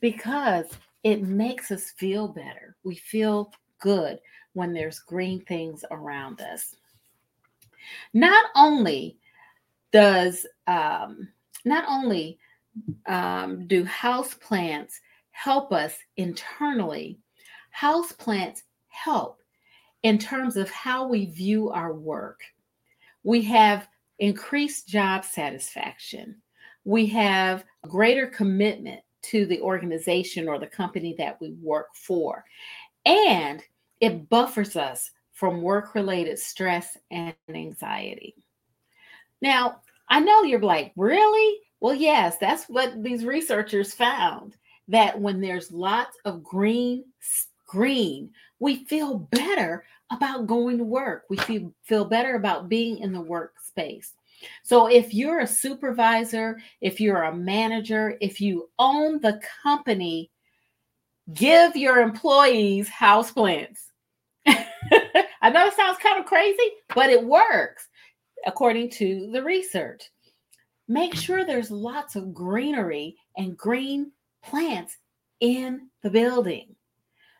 because 0.00 0.66
it 1.02 1.22
makes 1.22 1.70
us 1.70 1.90
feel 1.92 2.28
better. 2.28 2.76
We 2.84 2.96
feel 2.96 3.52
good 3.80 4.18
when 4.52 4.72
there's 4.72 4.98
green 5.00 5.44
things 5.44 5.84
around 5.90 6.40
us. 6.40 6.76
Not 8.12 8.46
only 8.54 9.18
does 9.92 10.46
um, 10.66 11.28
not 11.64 11.84
only 11.88 12.38
um, 13.06 13.66
do 13.66 13.84
house 13.84 14.34
plants 14.34 15.00
help 15.30 15.72
us 15.72 15.96
internally. 16.16 17.18
House 17.70 18.12
plants 18.12 18.64
help 18.88 19.38
in 20.02 20.18
terms 20.18 20.56
of 20.56 20.70
how 20.70 21.06
we 21.06 21.26
view 21.26 21.70
our 21.70 21.92
work. 21.92 22.40
We 23.22 23.42
have 23.42 23.88
increased 24.18 24.88
job 24.88 25.24
satisfaction. 25.24 26.41
We 26.84 27.06
have 27.06 27.64
greater 27.88 28.26
commitment 28.26 29.00
to 29.22 29.46
the 29.46 29.60
organization 29.60 30.48
or 30.48 30.58
the 30.58 30.66
company 30.66 31.14
that 31.18 31.40
we 31.40 31.52
work 31.62 31.88
for. 31.94 32.44
And 33.06 33.62
it 34.00 34.28
buffers 34.28 34.76
us 34.76 35.10
from 35.32 35.62
work 35.62 35.94
related 35.94 36.38
stress 36.38 36.96
and 37.10 37.34
anxiety. 37.48 38.34
Now, 39.40 39.80
I 40.08 40.20
know 40.20 40.42
you're 40.42 40.60
like, 40.60 40.92
really? 40.96 41.60
Well, 41.80 41.94
yes, 41.94 42.36
that's 42.38 42.64
what 42.68 43.02
these 43.02 43.24
researchers 43.24 43.94
found 43.94 44.56
that 44.88 45.18
when 45.18 45.40
there's 45.40 45.72
lots 45.72 46.16
of 46.24 46.42
green, 46.42 47.04
green, 47.66 48.30
we 48.58 48.84
feel 48.84 49.18
better 49.18 49.84
about 50.10 50.46
going 50.46 50.78
to 50.78 50.84
work. 50.84 51.24
We 51.30 51.38
feel, 51.38 51.72
feel 51.82 52.04
better 52.04 52.36
about 52.36 52.68
being 52.68 52.98
in 52.98 53.12
the 53.12 53.22
workspace. 53.22 54.12
So 54.62 54.86
if 54.86 55.14
you're 55.14 55.40
a 55.40 55.46
supervisor, 55.46 56.60
if 56.80 57.00
you're 57.00 57.24
a 57.24 57.34
manager, 57.34 58.16
if 58.20 58.40
you 58.40 58.70
own 58.78 59.20
the 59.20 59.40
company, 59.62 60.30
give 61.34 61.76
your 61.76 62.00
employees 62.00 62.88
house 62.88 63.30
plants. 63.30 63.92
I 64.46 65.50
know 65.50 65.66
it 65.66 65.74
sounds 65.74 65.98
kind 65.98 66.20
of 66.20 66.26
crazy, 66.26 66.70
but 66.94 67.10
it 67.10 67.24
works 67.24 67.88
according 68.46 68.90
to 68.90 69.30
the 69.32 69.42
research. 69.42 70.10
Make 70.88 71.14
sure 71.14 71.44
there's 71.44 71.70
lots 71.70 72.16
of 72.16 72.34
greenery 72.34 73.16
and 73.36 73.56
green 73.56 74.12
plants 74.42 74.98
in 75.40 75.88
the 76.02 76.10
building 76.10 76.74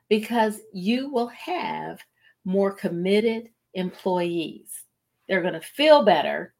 because 0.08 0.60
you 0.72 1.10
will 1.10 1.28
have 1.28 2.00
more 2.44 2.72
committed 2.72 3.48
employees. 3.74 4.84
They're 5.28 5.42
going 5.42 5.54
to 5.54 5.60
feel 5.60 6.04
better, 6.04 6.51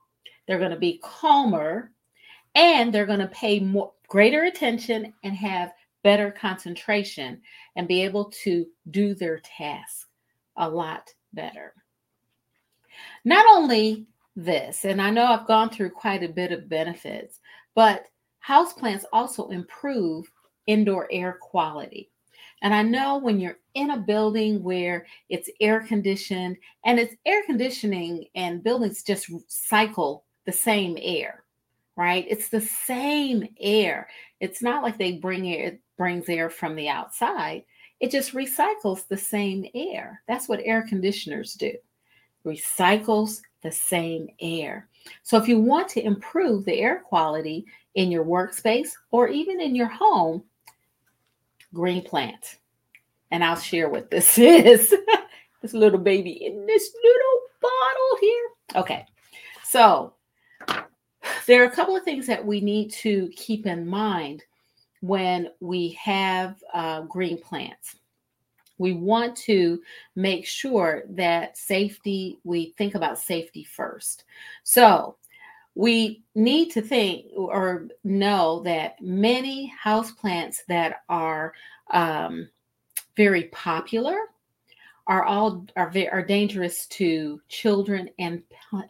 they're 0.47 0.59
going 0.59 0.71
to 0.71 0.79
be 0.79 1.01
calmer, 1.03 1.93
and 2.55 2.93
they're 2.93 3.07
going 3.07 3.19
to 3.19 3.29
pay 3.29 3.61
more 3.61 3.93
greater 4.09 4.45
attention 4.45 5.13
and 5.25 5.35
have 5.35 5.73
better 6.03 6.31
concentration 6.31 7.41
and 7.77 7.89
be 7.89 8.03
able 8.03 8.27
to 8.27 8.67
do 8.91 9.15
their 9.15 9.41
task 9.41 10.09
a 10.57 10.69
lot 10.69 11.09
better. 11.33 11.75
Not 13.25 13.47
only 13.49 14.07
this, 14.37 14.85
and 14.85 15.01
I 15.01 15.11
know 15.11 15.25
I've 15.25 15.47
gone 15.47 15.71
through 15.71 15.91
quite 15.91 16.23
a 16.23 16.29
bit 16.29 16.53
of 16.53 16.69
benefits, 16.69 17.41
but 17.75 18.07
houseplants 18.47 19.05
also 19.13 19.49
improve 19.49 20.31
indoor 20.67 21.09
air 21.11 21.39
quality. 21.41 22.11
And 22.63 22.73
I 22.73 22.83
know 22.83 23.19
when 23.19 23.41
you're 23.41 23.59
in 23.75 23.91
a 23.91 23.99
building 23.99 24.63
where 24.63 25.07
it's 25.29 25.51
air 25.61 25.81
conditioned 25.81 26.57
and 26.85 26.99
it's 26.99 27.15
air 27.27 27.43
conditioning 27.45 28.27
and 28.35 28.63
buildings 28.63 29.03
just 29.03 29.31
cycle 29.49 30.25
the 30.45 30.53
same 30.53 30.99
air, 31.01 31.45
right? 31.97 32.27
It's 32.29 32.49
the 32.49 32.61
same 32.61 33.49
air. 33.61 34.09
It's 34.41 34.63
not 34.63 34.83
like 34.83 34.99
they 34.99 35.13
bring 35.13 35.49
air, 35.49 35.79
brings 35.97 36.29
air 36.29 36.51
from 36.51 36.75
the 36.75 36.89
outside. 36.89 37.65
It 38.01 38.11
just 38.11 38.35
recycles 38.35 39.07
the 39.07 39.17
same 39.17 39.67
air. 39.75 40.23
That's 40.27 40.49
what 40.49 40.61
air 40.65 40.83
conditioners 40.83 41.55
do. 41.55 41.73
Recycles 42.45 43.41
the 43.63 43.71
same 43.71 44.29
air. 44.41 44.89
So 45.23 45.37
if 45.37 45.49
you 45.49 45.61
want 45.61 45.89
to 45.91 46.05
improve 46.05 46.65
the 46.65 46.79
air 46.79 47.03
quality 47.07 47.65
in 47.95 48.11
your 48.11 48.25
workspace 48.25 48.91
or 49.11 49.29
even 49.29 49.61
in 49.61 49.75
your 49.75 49.89
home, 49.89 50.43
green 51.73 52.03
plant. 52.03 52.59
And 53.31 53.43
I'll 53.45 53.57
share 53.57 53.89
what 53.89 54.11
this 54.11 54.37
is. 54.39 54.95
this 55.63 55.73
little 55.73 55.99
baby 55.99 56.45
in 56.45 56.67
this 56.67 56.91
little 57.03 57.41
bottle 57.61 58.19
here. 58.21 58.49
Okay. 58.83 59.07
So 59.65 60.15
there 61.47 61.63
are 61.63 61.67
a 61.67 61.75
couple 61.75 61.97
of 61.97 62.05
things 62.05 62.27
that 62.27 62.45
we 62.45 62.61
need 62.61 62.91
to 62.93 63.31
keep 63.37 63.67
in 63.67 63.87
mind 63.87 64.43
when 65.01 65.49
we 65.61 65.91
have 65.91 66.63
uh, 66.73 67.03
green 67.03 67.41
plants. 67.41 67.97
We 68.79 68.93
want 68.93 69.37
to 69.39 69.81
make 70.17 70.47
sure 70.47 71.05
that 71.11 71.57
safety, 71.59 72.39
we 72.45 72.75
think 72.79 72.95
about 72.95 73.19
safety 73.19 73.65
first. 73.65 74.25
So 74.65 75.17
we 75.75 76.23
need 76.35 76.71
to 76.73 76.83
think 76.83 77.27
or 77.35 77.89
know 78.05 78.61
that 78.65 79.01
many 79.01 79.73
houseplants 79.83 80.59
that 80.69 81.03
are 81.09 81.55
um, 81.93 82.49
very 83.17 83.45
popular 83.45 84.17
are 85.07 85.25
all 85.25 85.67
are 85.77 85.93
are 86.13 86.23
dangerous 86.23 86.87
to 86.87 87.41
children 87.49 88.09
and 88.19 88.43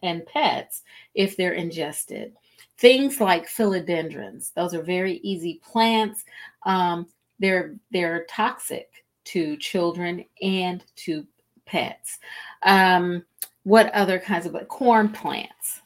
and 0.02 0.26
pets 0.26 0.82
if 1.14 1.36
they're 1.36 1.54
ingested. 1.54 2.34
Things 2.82 3.20
like 3.20 3.46
philodendrons; 3.48 4.52
those 4.54 4.74
are 4.74 4.82
very 4.82 5.20
easy 5.22 5.60
plants. 5.62 6.24
Um, 6.66 7.06
they're 7.38 7.76
they're 7.92 8.26
toxic 8.28 9.04
to 9.26 9.56
children 9.58 10.24
and 10.42 10.82
to 10.96 11.24
pets. 11.64 12.18
Um, 12.64 13.24
what 13.62 13.94
other 13.94 14.18
kinds 14.18 14.46
of 14.46 14.56
corn 14.66 15.10
plants? 15.10 15.80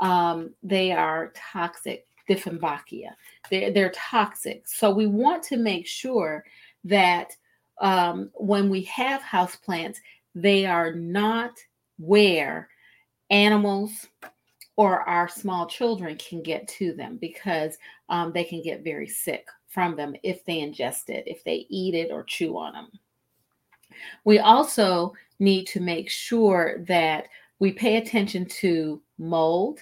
Um, 0.00 0.50
they 0.62 0.92
are 0.92 1.32
toxic. 1.34 2.06
Dieffenbachia. 2.28 3.12
They're, 3.50 3.70
they're 3.70 3.92
toxic. 3.94 4.68
So 4.68 4.90
we 4.90 5.06
want 5.06 5.42
to 5.44 5.56
make 5.56 5.86
sure 5.86 6.44
that 6.84 7.34
um, 7.80 8.30
when 8.34 8.68
we 8.68 8.82
have 8.82 9.22
houseplants, 9.22 9.96
they 10.34 10.66
are 10.66 10.92
not 10.92 11.52
where 11.98 12.68
animals 13.30 14.06
or 14.76 15.02
our 15.02 15.28
small 15.28 15.66
children 15.66 16.16
can 16.16 16.42
get 16.42 16.66
to 16.66 16.92
them 16.94 17.16
because 17.20 17.78
um, 18.08 18.32
they 18.32 18.44
can 18.44 18.62
get 18.62 18.84
very 18.84 19.08
sick 19.08 19.46
from 19.68 19.96
them 19.96 20.14
if 20.22 20.44
they 20.44 20.58
ingest 20.58 21.08
it, 21.08 21.24
if 21.26 21.44
they 21.44 21.66
eat 21.68 21.94
it 21.94 22.10
or 22.10 22.22
chew 22.24 22.56
on 22.56 22.72
them. 22.72 22.88
We 24.24 24.38
also 24.38 25.14
need 25.38 25.66
to 25.68 25.80
make 25.80 26.10
sure 26.10 26.84
that 26.88 27.28
we 27.58 27.72
pay 27.72 27.96
attention 27.96 28.46
to 28.46 29.00
mold 29.18 29.80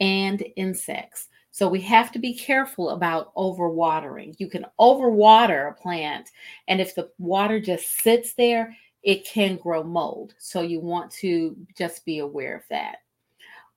and 0.00 0.42
insects. 0.56 1.28
So 1.50 1.68
we 1.68 1.80
have 1.82 2.12
to 2.12 2.18
be 2.18 2.34
careful 2.34 2.90
about 2.90 3.34
overwatering. 3.34 4.36
You 4.38 4.48
can 4.48 4.66
overwater 4.78 5.70
a 5.70 5.74
plant, 5.74 6.30
and 6.68 6.80
if 6.80 6.94
the 6.94 7.10
water 7.18 7.60
just 7.60 8.00
sits 8.02 8.34
there, 8.34 8.76
it 9.02 9.26
can 9.26 9.56
grow 9.56 9.82
mold. 9.82 10.34
So 10.38 10.60
you 10.60 10.80
want 10.80 11.10
to 11.12 11.56
just 11.76 12.04
be 12.04 12.18
aware 12.18 12.56
of 12.56 12.62
that. 12.70 12.98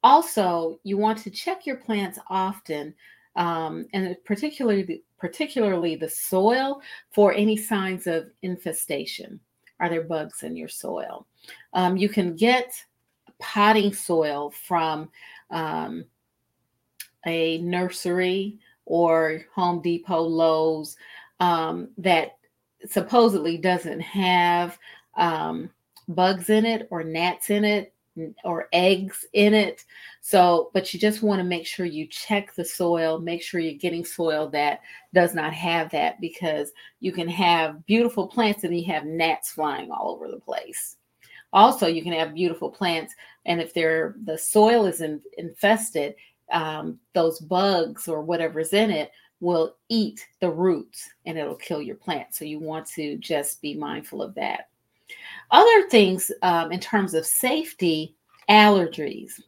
Also, 0.03 0.79
you 0.83 0.97
want 0.97 1.17
to 1.19 1.29
check 1.29 1.65
your 1.65 1.77
plants 1.77 2.19
often, 2.29 2.93
um, 3.35 3.87
and 3.93 4.15
particularly 4.25 5.03
particularly 5.17 5.95
the 5.95 6.09
soil 6.09 6.81
for 7.11 7.33
any 7.33 7.55
signs 7.55 8.07
of 8.07 8.29
infestation. 8.41 9.39
Are 9.79 9.89
there 9.89 10.03
bugs 10.03 10.43
in 10.43 10.57
your 10.57 10.67
soil? 10.67 11.25
Um, 11.73 11.95
you 11.95 12.09
can 12.09 12.35
get 12.35 12.73
potting 13.39 13.93
soil 13.93 14.51
from 14.51 15.09
um, 15.49 16.05
a 17.25 17.59
nursery 17.59 18.59
or 18.85 19.45
Home 19.55 19.81
Depot, 19.81 20.21
Lowe's 20.21 20.97
um, 21.39 21.89
that 21.97 22.37
supposedly 22.85 23.57
doesn't 23.57 24.01
have 24.01 24.77
um, 25.15 25.69
bugs 26.09 26.49
in 26.49 26.65
it 26.65 26.87
or 26.91 27.03
gnats 27.03 27.49
in 27.49 27.63
it 27.63 27.93
or 28.43 28.69
eggs 28.73 29.25
in 29.33 29.53
it. 29.53 29.85
So, 30.21 30.69
but 30.73 30.93
you 30.93 30.99
just 30.99 31.21
want 31.23 31.39
to 31.39 31.43
make 31.43 31.65
sure 31.65 31.85
you 31.85 32.07
check 32.07 32.53
the 32.53 32.65
soil, 32.65 33.19
make 33.19 33.41
sure 33.41 33.59
you're 33.59 33.73
getting 33.73 34.05
soil 34.05 34.49
that 34.49 34.81
does 35.13 35.33
not 35.33 35.53
have 35.53 35.89
that 35.91 36.21
because 36.21 36.71
you 36.99 37.11
can 37.11 37.27
have 37.27 37.85
beautiful 37.85 38.27
plants 38.27 38.63
and 38.63 38.77
you 38.77 38.85
have 38.85 39.05
gnats 39.05 39.51
flying 39.51 39.91
all 39.91 40.11
over 40.11 40.29
the 40.29 40.39
place. 40.39 40.97
Also, 41.51 41.87
you 41.87 42.01
can 42.01 42.13
have 42.13 42.33
beautiful 42.33 42.69
plants, 42.69 43.13
and 43.45 43.61
if 43.61 43.75
they're 43.75 44.15
the 44.23 44.37
soil 44.37 44.87
is 44.87 45.01
in, 45.01 45.21
infested, 45.37 46.15
um, 46.51 46.99
those 47.13 47.39
bugs 47.39 48.07
or 48.07 48.21
whatever's 48.21 48.73
in 48.73 48.89
it 48.89 49.11
will 49.39 49.75
eat 49.89 50.25
the 50.39 50.49
roots 50.49 51.09
and 51.25 51.37
it'll 51.37 51.55
kill 51.55 51.81
your 51.81 51.97
plant. 51.97 52.33
So 52.33 52.45
you 52.45 52.59
want 52.59 52.87
to 52.91 53.17
just 53.17 53.61
be 53.61 53.75
mindful 53.75 54.21
of 54.21 54.33
that. 54.35 54.69
Other 55.51 55.89
things 55.89 56.31
um, 56.41 56.71
in 56.71 56.79
terms 56.79 57.13
of 57.13 57.25
safety, 57.25 58.15
allergies. 58.49 59.39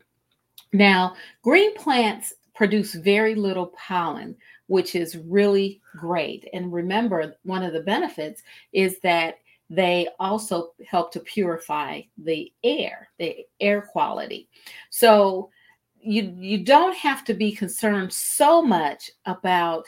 Now, 0.73 1.15
green 1.41 1.75
plants 1.75 2.34
produce 2.54 2.95
very 2.95 3.36
little 3.36 3.67
pollen, 3.67 4.36
which 4.67 4.95
is 4.95 5.17
really 5.17 5.82
great. 5.97 6.47
And 6.54 6.71
remember, 6.71 7.36
one 7.43 7.63
of 7.63 7.73
the 7.73 7.82
benefits 7.82 8.41
is 8.73 8.99
that 9.01 9.36
they 9.69 10.08
also 10.19 10.73
help 10.88 11.12
to 11.13 11.19
purify 11.19 12.01
the 12.17 12.51
air, 12.63 13.10
the 13.17 13.45
air 13.60 13.82
quality. 13.82 14.47
So 14.89 15.49
you 15.99 16.36
you 16.38 16.63
don't 16.63 16.95
have 16.95 17.25
to 17.25 17.34
be 17.34 17.51
concerned 17.51 18.13
so 18.13 18.62
much 18.62 19.10
about 19.25 19.86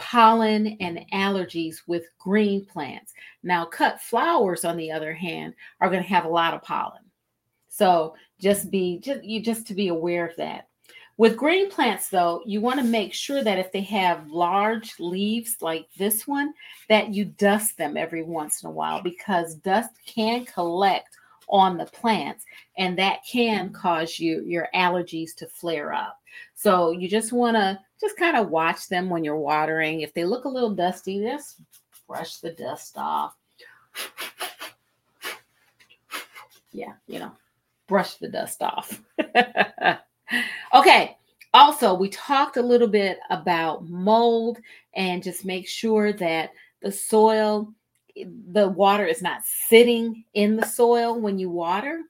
pollen 0.00 0.78
and 0.80 1.04
allergies 1.12 1.82
with 1.86 2.06
green 2.18 2.64
plants. 2.64 3.12
Now, 3.42 3.66
cut 3.66 4.00
flowers, 4.00 4.64
on 4.64 4.76
the 4.76 4.90
other 4.90 5.12
hand, 5.12 5.54
are 5.80 5.90
going 5.90 6.02
to 6.02 6.08
have 6.08 6.24
a 6.24 6.30
lot 6.30 6.54
of 6.54 6.62
pollen. 6.62 7.02
So 7.68 8.16
just 8.40 8.70
be 8.70 8.98
just 8.98 9.22
you 9.22 9.40
just 9.40 9.66
to 9.68 9.74
be 9.74 9.88
aware 9.88 10.26
of 10.26 10.34
that. 10.36 10.68
With 11.18 11.36
green 11.36 11.70
plants, 11.70 12.08
though, 12.08 12.42
you 12.46 12.62
want 12.62 12.80
to 12.80 12.84
make 12.84 13.12
sure 13.12 13.44
that 13.44 13.58
if 13.58 13.70
they 13.72 13.82
have 13.82 14.26
large 14.30 14.98
leaves 14.98 15.58
like 15.60 15.86
this 15.98 16.26
one, 16.26 16.54
that 16.88 17.12
you 17.12 17.26
dust 17.26 17.76
them 17.76 17.98
every 17.98 18.22
once 18.22 18.62
in 18.62 18.70
a 18.70 18.72
while 18.72 19.02
because 19.02 19.56
dust 19.56 19.90
can 20.06 20.46
collect 20.46 21.18
on 21.50 21.76
the 21.76 21.84
plants 21.86 22.44
and 22.78 22.96
that 22.98 23.18
can 23.30 23.70
cause 23.72 24.18
you 24.18 24.42
your 24.46 24.68
allergies 24.74 25.34
to 25.34 25.48
flare 25.48 25.92
up 25.92 26.20
so 26.54 26.92
you 26.92 27.08
just 27.08 27.32
want 27.32 27.56
to 27.56 27.78
just 28.00 28.16
kind 28.16 28.36
of 28.36 28.50
watch 28.50 28.88
them 28.88 29.10
when 29.10 29.24
you're 29.24 29.36
watering 29.36 30.00
if 30.00 30.14
they 30.14 30.24
look 30.24 30.44
a 30.44 30.48
little 30.48 30.74
dusty 30.74 31.20
just 31.20 31.60
brush 32.06 32.38
the 32.38 32.52
dust 32.52 32.96
off 32.96 33.36
yeah 36.72 36.92
you 37.06 37.18
know 37.18 37.32
brush 37.86 38.14
the 38.14 38.28
dust 38.28 38.62
off 38.62 39.02
Okay. 40.74 41.16
Also, 41.52 41.94
we 41.94 42.08
talked 42.10 42.56
a 42.56 42.62
little 42.62 42.86
bit 42.86 43.18
about 43.30 43.88
mold 43.88 44.58
and 44.94 45.22
just 45.22 45.44
make 45.44 45.68
sure 45.68 46.12
that 46.12 46.50
the 46.80 46.92
soil, 46.92 47.72
the 48.52 48.68
water 48.68 49.04
is 49.04 49.20
not 49.20 49.42
sitting 49.44 50.24
in 50.34 50.56
the 50.56 50.66
soil 50.66 51.20
when 51.20 51.38
you 51.38 51.50
water, 51.50 52.02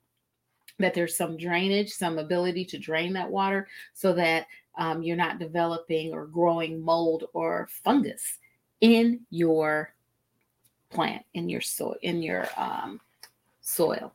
that 0.77 0.93
there's 0.93 1.17
some 1.17 1.37
drainage, 1.37 1.91
some 1.91 2.19
ability 2.19 2.65
to 2.65 2.77
drain 2.77 3.13
that 3.13 3.29
water 3.29 3.67
so 3.93 4.13
that 4.13 4.45
um, 4.77 5.03
you're 5.03 5.17
not 5.17 5.39
developing 5.39 6.13
or 6.13 6.25
growing 6.25 6.81
mold 6.81 7.25
or 7.33 7.67
fungus 7.83 8.37
in 8.81 9.21
your 9.29 9.93
plant, 10.89 11.23
in 11.33 11.49
your 11.49 11.61
soil, 11.61 11.95
in 12.01 12.21
your 12.21 12.47
um, 12.57 12.99
soil. 13.61 14.13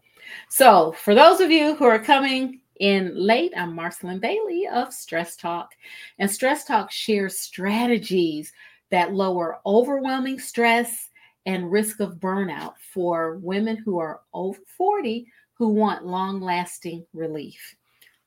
So, 0.49 0.93
for 0.93 1.15
those 1.15 1.41
of 1.41 1.51
you 1.51 1.75
who 1.77 1.85
are 1.85 1.99
coming 1.99 2.61
in 2.81 3.13
late, 3.15 3.53
I'm 3.57 3.75
Marcelyn 3.75 4.19
Bailey 4.19 4.67
of 4.67 4.93
Stress 4.93 5.37
Talk. 5.37 5.73
And 6.19 6.31
Stress 6.31 6.65
Talk 6.65 6.91
shares 6.91 7.39
strategies 7.39 8.53
that 8.91 9.15
lower 9.15 9.59
overwhelming 9.65 10.39
stress 10.39 11.11
and 11.47 11.71
risk 11.71 12.01
of 12.01 12.17
burnout 12.17 12.75
for 12.93 13.37
women 13.37 13.77
who 13.77 13.99
are 13.99 14.21
over 14.35 14.59
40 14.77 15.27
who 15.55 15.69
want 15.69 16.05
long 16.05 16.41
lasting 16.41 17.07
relief. 17.15 17.77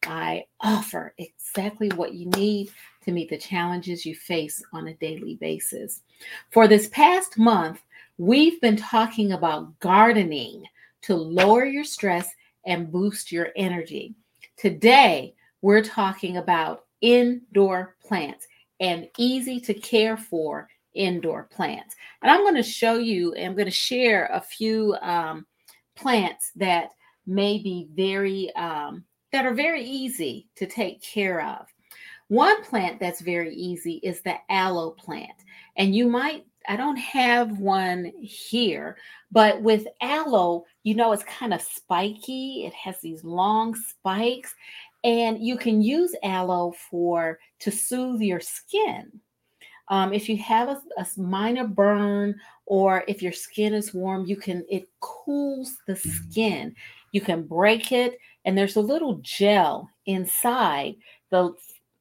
I 0.06 0.46
offer 0.62 1.14
exactly 1.18 1.90
what 1.90 2.14
you 2.14 2.28
need 2.32 2.72
to 3.04 3.12
meet 3.12 3.30
the 3.30 3.38
challenges 3.38 4.06
you 4.06 4.16
face 4.16 4.64
on 4.74 4.88
a 4.88 4.94
daily 4.96 5.36
basis. 5.36 6.02
For 6.52 6.68
this 6.68 6.88
past 6.90 7.38
month, 7.38 7.82
we've 8.18 8.60
been 8.62 8.78
talking 8.78 9.34
about 9.34 9.78
gardening 9.80 10.64
to 11.02 11.16
lower 11.16 11.66
your 11.66 11.84
stress 11.84 12.30
and 12.66 12.92
boost 12.92 13.32
your 13.32 13.50
energy. 13.56 14.16
Today, 14.58 15.34
we're 15.62 15.84
talking 15.84 16.38
about 16.38 16.86
indoor 17.02 17.96
plants 18.04 18.48
and 18.80 19.08
easy 19.18 19.60
to 19.62 19.74
care 19.74 20.18
for 20.18 20.68
indoor 20.94 21.44
plants. 21.44 21.96
And 22.22 22.32
I'm 22.32 22.42
going 22.42 22.56
to 22.56 22.64
show 22.64 22.98
you, 22.98 23.36
I'm 23.36 23.54
going 23.54 23.66
to 23.66 23.72
share 23.72 24.30
a 24.32 24.42
few 24.42 24.96
um, 25.02 25.46
plants 25.96 26.52
that 26.56 26.90
may 27.26 27.60
be 27.60 27.88
very, 27.94 28.54
um, 28.56 29.04
that 29.32 29.46
are 29.46 29.54
very 29.54 29.84
easy 29.84 30.48
to 30.56 30.66
take 30.66 31.02
care 31.02 31.42
of. 31.42 31.68
One 32.30 32.64
plant 32.64 33.00
that's 33.00 33.22
very 33.22 33.54
easy 33.56 34.00
is 34.04 34.22
the 34.22 34.36
aloe 34.50 34.92
plant. 34.92 35.44
And 35.78 35.96
you 35.96 36.08
might, 36.08 36.46
I 36.68 36.76
don't 36.76 36.98
have 36.98 37.58
one 37.58 38.12
here, 38.22 38.98
but 39.32 39.62
with 39.62 39.88
aloe, 40.02 40.66
you 40.84 40.94
know, 40.94 41.12
it's 41.12 41.24
kind 41.24 41.54
of 41.54 41.62
spiky. 41.62 42.66
It 42.66 42.74
has 42.74 43.00
these 43.02 43.24
long 43.24 43.76
spikes, 43.76 44.54
and 45.04 45.44
you 45.44 45.58
can 45.58 45.82
use 45.82 46.16
aloe 46.24 46.74
for 46.90 47.40
to 47.60 47.72
soothe 47.72 48.22
your 48.22 48.40
skin. 48.40 49.12
Um, 49.88 50.14
if 50.14 50.30
you 50.30 50.38
have 50.38 50.70
a, 50.70 50.82
a, 50.98 51.08
minor 51.18 51.68
burn 51.68 52.36
or 52.68 53.04
if 53.08 53.24
your 53.24 53.32
skin 53.32 53.74
is 53.74 53.94
warm, 53.94 54.26
you 54.26 54.36
can 54.36 54.64
it 54.70 54.88
cools 55.00 55.78
the 55.88 55.96
skin. 55.96 56.76
You 57.12 57.22
can 57.22 57.42
break 57.42 57.92
it, 57.92 58.20
and 58.46 58.58
there's 58.58 58.76
a 58.76 58.82
little 58.82 59.20
gel 59.22 59.90
inside 60.06 60.96
the 61.30 61.54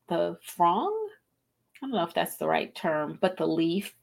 the 0.09 0.39
frond. 0.43 1.11
I 1.77 1.87
don't 1.87 1.93
know 1.93 2.05
if 2.05 2.15
that's 2.15 2.37
the 2.37 2.49
right 2.49 2.75
term, 2.75 3.19
but 3.21 3.37
the 3.37 3.47
leaf. 3.47 3.95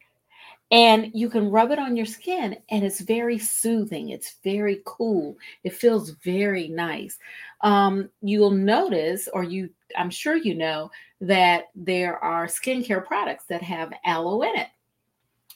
And 0.71 1.11
you 1.13 1.29
can 1.29 1.51
rub 1.51 1.71
it 1.71 1.79
on 1.79 1.95
your 1.95 2.05
skin 2.05 2.57
and 2.69 2.83
it's 2.83 3.01
very 3.01 3.37
soothing. 3.37 4.09
It's 4.09 4.37
very 4.43 4.81
cool. 4.85 5.37
It 5.63 5.73
feels 5.73 6.11
very 6.23 6.67
nice. 6.67 7.19
Um, 7.61 8.09
you'll 8.21 8.51
notice 8.51 9.27
or 9.31 9.43
you 9.43 9.69
i'm 9.97 10.09
sure 10.09 10.35
you 10.35 10.55
know 10.55 10.89
that 11.21 11.65
there 11.75 12.17
are 12.23 12.47
skincare 12.47 13.05
products 13.05 13.45
that 13.45 13.61
have 13.61 13.93
aloe 14.05 14.41
in 14.41 14.55
it. 14.55 14.67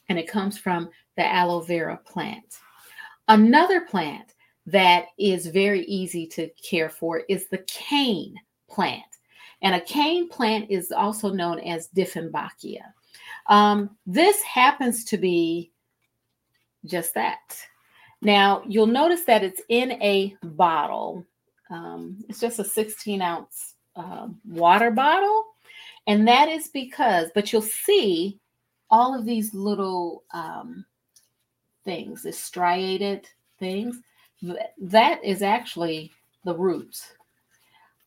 And 0.09 0.17
it 0.17 0.27
comes 0.27 0.57
from 0.57 0.89
the 1.17 1.25
aloe 1.25 1.61
vera 1.61 1.97
plant. 1.97 2.59
Another 3.27 3.81
plant 3.81 4.33
that 4.71 5.07
is 5.17 5.47
very 5.47 5.83
easy 5.85 6.25
to 6.27 6.49
care 6.61 6.89
for 6.89 7.23
is 7.29 7.47
the 7.47 7.63
cane 7.67 8.35
plant 8.69 9.03
and 9.61 9.75
a 9.75 9.81
cane 9.81 10.29
plant 10.29 10.69
is 10.69 10.91
also 10.91 11.29
known 11.31 11.59
as 11.59 11.89
dieffenbachia 11.89 12.83
um, 13.47 13.89
this 14.05 14.41
happens 14.43 15.03
to 15.05 15.17
be 15.17 15.71
just 16.85 17.13
that. 17.15 17.57
Now, 18.21 18.63
you'll 18.67 18.87
notice 18.87 19.23
that 19.25 19.43
it's 19.43 19.61
in 19.69 19.93
a 20.03 20.35
bottle. 20.43 21.25
Um, 21.69 22.23
it's 22.29 22.39
just 22.39 22.59
a 22.59 22.63
16 22.63 23.21
ounce 23.21 23.75
uh, 23.95 24.27
water 24.47 24.91
bottle. 24.91 25.45
And 26.07 26.27
that 26.27 26.47
is 26.49 26.67
because, 26.69 27.29
but 27.33 27.51
you'll 27.51 27.61
see 27.61 28.39
all 28.89 29.17
of 29.17 29.25
these 29.25 29.53
little 29.53 30.23
um, 30.33 30.85
things, 31.85 32.23
the 32.23 32.31
striated 32.31 33.27
things. 33.59 33.99
That 34.41 35.23
is 35.23 35.41
actually 35.41 36.11
the 36.45 36.55
roots. 36.55 37.13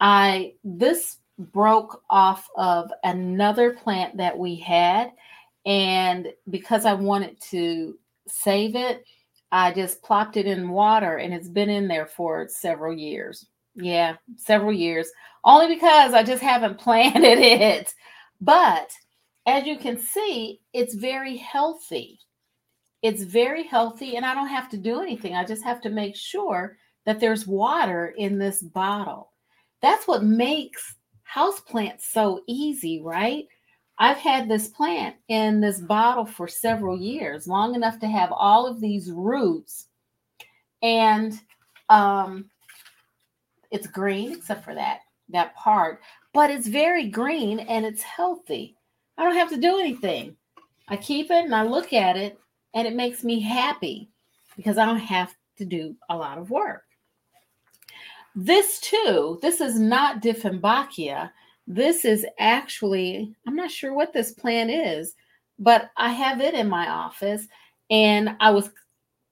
I, 0.00 0.54
this 0.64 1.18
broke 1.38 2.02
off 2.10 2.48
of 2.56 2.90
another 3.04 3.72
plant 3.72 4.16
that 4.16 4.36
we 4.36 4.56
had 4.56 5.12
and 5.64 6.32
because 6.50 6.84
I 6.84 6.94
wanted 6.94 7.40
to 7.50 7.98
save 8.26 8.74
it, 8.74 9.04
I 9.50 9.72
just 9.72 10.02
plopped 10.02 10.36
it 10.36 10.46
in 10.46 10.70
water 10.70 11.18
and 11.18 11.32
it's 11.32 11.48
been 11.48 11.70
in 11.70 11.88
there 11.88 12.06
for 12.06 12.48
several 12.48 12.92
years. 12.92 13.46
Yeah, 13.74 14.16
several 14.36 14.72
years. 14.72 15.10
Only 15.44 15.74
because 15.74 16.14
I 16.14 16.22
just 16.22 16.42
haven't 16.42 16.78
planted 16.78 17.38
it. 17.38 17.92
But 18.40 18.90
as 19.46 19.66
you 19.66 19.76
can 19.76 19.98
see, 19.98 20.60
it's 20.72 20.94
very 20.94 21.36
healthy. 21.36 22.18
It's 23.02 23.22
very 23.22 23.64
healthy, 23.64 24.16
and 24.16 24.24
I 24.24 24.34
don't 24.34 24.48
have 24.48 24.68
to 24.70 24.76
do 24.76 25.00
anything. 25.00 25.34
I 25.34 25.44
just 25.44 25.64
have 25.64 25.80
to 25.82 25.90
make 25.90 26.16
sure 26.16 26.76
that 27.04 27.18
there's 27.18 27.46
water 27.46 28.14
in 28.16 28.38
this 28.38 28.62
bottle. 28.62 29.32
That's 29.80 30.06
what 30.06 30.22
makes 30.22 30.94
houseplants 31.32 32.02
so 32.02 32.42
easy, 32.46 33.02
right? 33.02 33.46
I've 33.98 34.18
had 34.18 34.48
this 34.48 34.68
plant 34.68 35.16
in 35.28 35.60
this 35.60 35.80
bottle 35.80 36.24
for 36.24 36.48
several 36.48 36.96
years, 36.96 37.46
long 37.46 37.74
enough 37.74 37.98
to 38.00 38.06
have 38.06 38.32
all 38.32 38.66
of 38.66 38.80
these 38.80 39.10
roots. 39.10 39.88
And 40.82 41.40
um, 41.88 42.50
it's 43.70 43.86
green, 43.86 44.32
except 44.32 44.64
for 44.64 44.74
that 44.74 45.00
that 45.28 45.54
part, 45.56 46.00
but 46.32 46.50
it's 46.50 46.66
very 46.66 47.08
green 47.08 47.60
and 47.60 47.84
it's 47.84 48.02
healthy. 48.02 48.76
I 49.18 49.24
don't 49.24 49.34
have 49.34 49.50
to 49.50 49.56
do 49.56 49.78
anything. 49.78 50.36
I 50.88 50.96
keep 50.96 51.30
it 51.30 51.44
and 51.44 51.54
I 51.54 51.62
look 51.62 51.92
at 51.92 52.16
it, 52.16 52.38
and 52.74 52.86
it 52.86 52.94
makes 52.94 53.24
me 53.24 53.40
happy 53.40 54.08
because 54.56 54.78
I 54.78 54.86
don't 54.86 54.98
have 54.98 55.34
to 55.58 55.64
do 55.64 55.94
a 56.08 56.16
lot 56.16 56.38
of 56.38 56.50
work. 56.50 56.84
This 58.34 58.80
too, 58.80 59.38
this 59.42 59.60
is 59.60 59.78
not 59.78 60.22
Dieffenbachia. 60.22 61.30
This 61.66 62.04
is 62.04 62.26
actually, 62.38 63.34
I'm 63.46 63.56
not 63.56 63.70
sure 63.70 63.92
what 63.92 64.12
this 64.12 64.32
plant 64.32 64.70
is, 64.70 65.14
but 65.58 65.90
I 65.96 66.10
have 66.10 66.40
it 66.40 66.54
in 66.54 66.68
my 66.68 66.88
office 66.88 67.46
and 67.90 68.36
I 68.40 68.50
was 68.50 68.70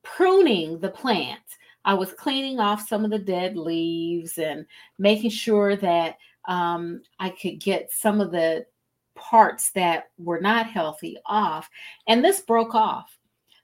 pruning 0.03 0.79
the 0.79 0.91
plant. 0.91 1.41
I 1.85 1.95
was 1.95 2.13
cleaning 2.13 2.61
off 2.61 2.87
some 2.87 3.05
of 3.05 3.11
the 3.11 3.19
dead 3.19 3.57
leaves 3.57 4.37
and 4.37 4.67
making 4.99 5.31
sure 5.31 5.77
that 5.77 6.19
um, 6.47 7.03
I 7.19 7.31
could 7.31 7.59
get 7.59 7.91
some 7.91 8.21
of 8.21 8.33
the 8.33 8.67
parts 9.15 9.71
that 9.73 10.11
were 10.19 10.41
not 10.41 10.67
healthy 10.67 11.17
off. 11.27 11.69
And 12.07 12.25
this 12.25 12.41
broke 12.41 12.75
off. 12.75 13.17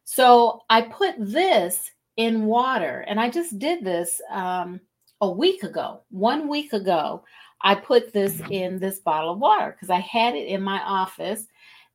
So 0.06 0.62
I 0.70 0.82
put 0.82 1.16
this 1.18 1.90
in 2.16 2.46
water 2.46 3.04
and 3.08 3.18
I 3.20 3.28
just 3.28 3.58
did 3.58 3.84
this 3.84 4.20
um, 4.30 4.80
a 5.20 5.28
week 5.28 5.64
ago, 5.64 6.02
one 6.10 6.48
week 6.48 6.72
ago. 6.72 7.24
I 7.60 7.74
put 7.74 8.12
this 8.12 8.36
mm-hmm. 8.36 8.52
in 8.52 8.78
this 8.78 9.00
bottle 9.00 9.32
of 9.32 9.40
water 9.40 9.72
because 9.72 9.90
I 9.90 9.98
had 9.98 10.36
it 10.36 10.46
in 10.46 10.62
my 10.62 10.80
office. 10.80 11.46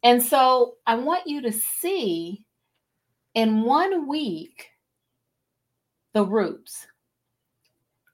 And 0.03 0.21
so 0.21 0.75
I 0.85 0.95
want 0.95 1.25
you 1.25 1.41
to 1.41 1.53
see 1.53 2.43
in 3.33 3.63
one 3.63 4.09
week 4.09 4.67
the 6.13 6.25
roots. 6.25 6.85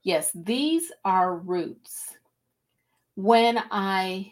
Yes, 0.04 0.30
these 0.36 0.92
are 1.04 1.38
roots. 1.38 2.14
When 3.16 3.58
I 3.72 4.32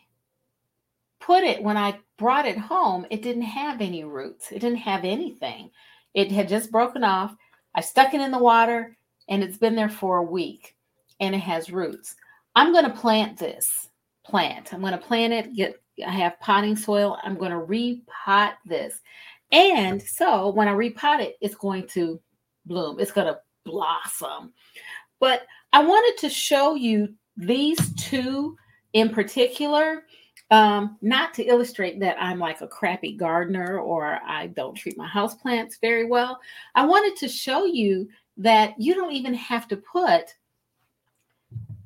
put 1.26 1.44
it, 1.44 1.64
when 1.64 1.78
I 1.78 2.00
brought 2.18 2.46
it 2.46 2.58
home, 2.58 3.06
it 3.10 3.22
didn't 3.22 3.44
have 3.44 3.82
any 3.82 4.04
roots. 4.04 4.52
It 4.52 4.60
didn't 4.60 4.78
have 4.78 5.04
anything. 5.04 5.72
It 6.14 6.32
had 6.32 6.48
just 6.48 6.72
broken 6.72 7.04
off. 7.04 7.36
I 7.74 7.82
stuck 7.82 8.14
it 8.14 8.22
in 8.22 8.32
the 8.32 8.38
water 8.38 8.96
and 9.28 9.44
it's 9.44 9.58
been 9.58 9.76
there 9.76 9.90
for 9.90 10.18
a 10.18 10.24
week 10.24 10.76
and 11.20 11.34
it 11.34 11.40
has 11.40 11.72
roots. 11.72 12.16
I'm 12.56 12.72
going 12.72 12.86
to 12.86 12.92
plant 12.92 13.38
this 13.38 13.90
plant. 14.26 14.74
I'm 14.74 14.82
going 14.82 14.94
to 14.94 14.98
plant 14.98 15.34
it. 15.34 15.54
Get 15.56 15.82
I 16.06 16.12
have 16.12 16.40
potting 16.40 16.76
soil. 16.76 17.18
I'm 17.24 17.38
going 17.38 17.52
to 17.52 17.58
repot 17.58 18.54
this. 18.66 19.00
And 19.52 20.02
so 20.02 20.50
when 20.50 20.68
I 20.68 20.74
repot 20.74 21.22
it, 21.22 21.36
it's 21.42 21.56
going 21.56 21.88
to 21.90 22.20
bloom. 22.66 23.00
It's 23.00 23.12
going 23.12 23.28
to 23.28 23.40
blossom. 23.64 24.54
But 25.20 25.44
I 25.72 25.84
wanted 25.84 26.20
to 26.22 26.30
show 26.30 26.76
you 26.76 27.14
these 27.38 27.94
two 27.96 28.58
in 28.94 29.10
particular, 29.10 30.04
um, 30.52 30.98
not 31.02 31.34
to 31.36 31.44
illustrate 31.44 32.00
that 32.00 32.18
I'm 32.20 32.40
like 32.40 32.62
a 32.62 32.68
crappy 32.68 33.14
gardener 33.14 33.80
or 33.80 34.20
I 34.26 34.48
don't 34.48 34.76
treat 34.76 34.98
my 34.98 35.08
houseplants 35.08 35.80
very 35.82 36.06
well. 36.06 36.40
I 36.76 36.86
wanted 36.86 37.16
to 37.18 37.28
show 37.28 37.66
you 37.66 38.08
that 38.38 38.74
you 38.78 38.94
don't 38.94 39.14
even 39.14 39.34
have 39.34 39.68
to 39.70 39.78
put 39.78 40.36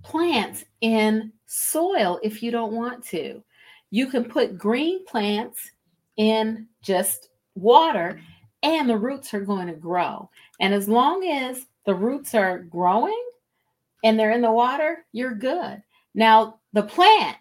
plants 0.04 0.66
in 0.82 1.32
soil 1.46 2.20
if 2.24 2.44
you 2.44 2.52
don't 2.52 2.74
want 2.74 3.04
to. 3.06 3.44
You 3.92 4.08
can 4.08 4.26
put 4.26 4.58
green 4.58 5.06
plants 5.06 5.72
in 6.18 6.68
just 6.82 7.30
water 7.56 8.20
and 8.62 8.90
the 8.90 8.98
roots 8.98 9.34
are 9.34 9.42
going 9.42 9.68
to 9.68 9.74
grow. 9.74 10.30
And 10.60 10.74
as 10.74 10.90
long 10.90 11.24
as 11.26 11.66
the 11.86 11.96
roots 11.96 12.36
are 12.36 12.60
growing 12.60 13.24
and 14.04 14.20
they're 14.20 14.32
in 14.32 14.42
the 14.42 14.52
water, 14.52 15.06
you're 15.12 15.34
good. 15.34 15.82
Now, 16.14 16.60
the 16.74 16.84
plant, 16.84 17.38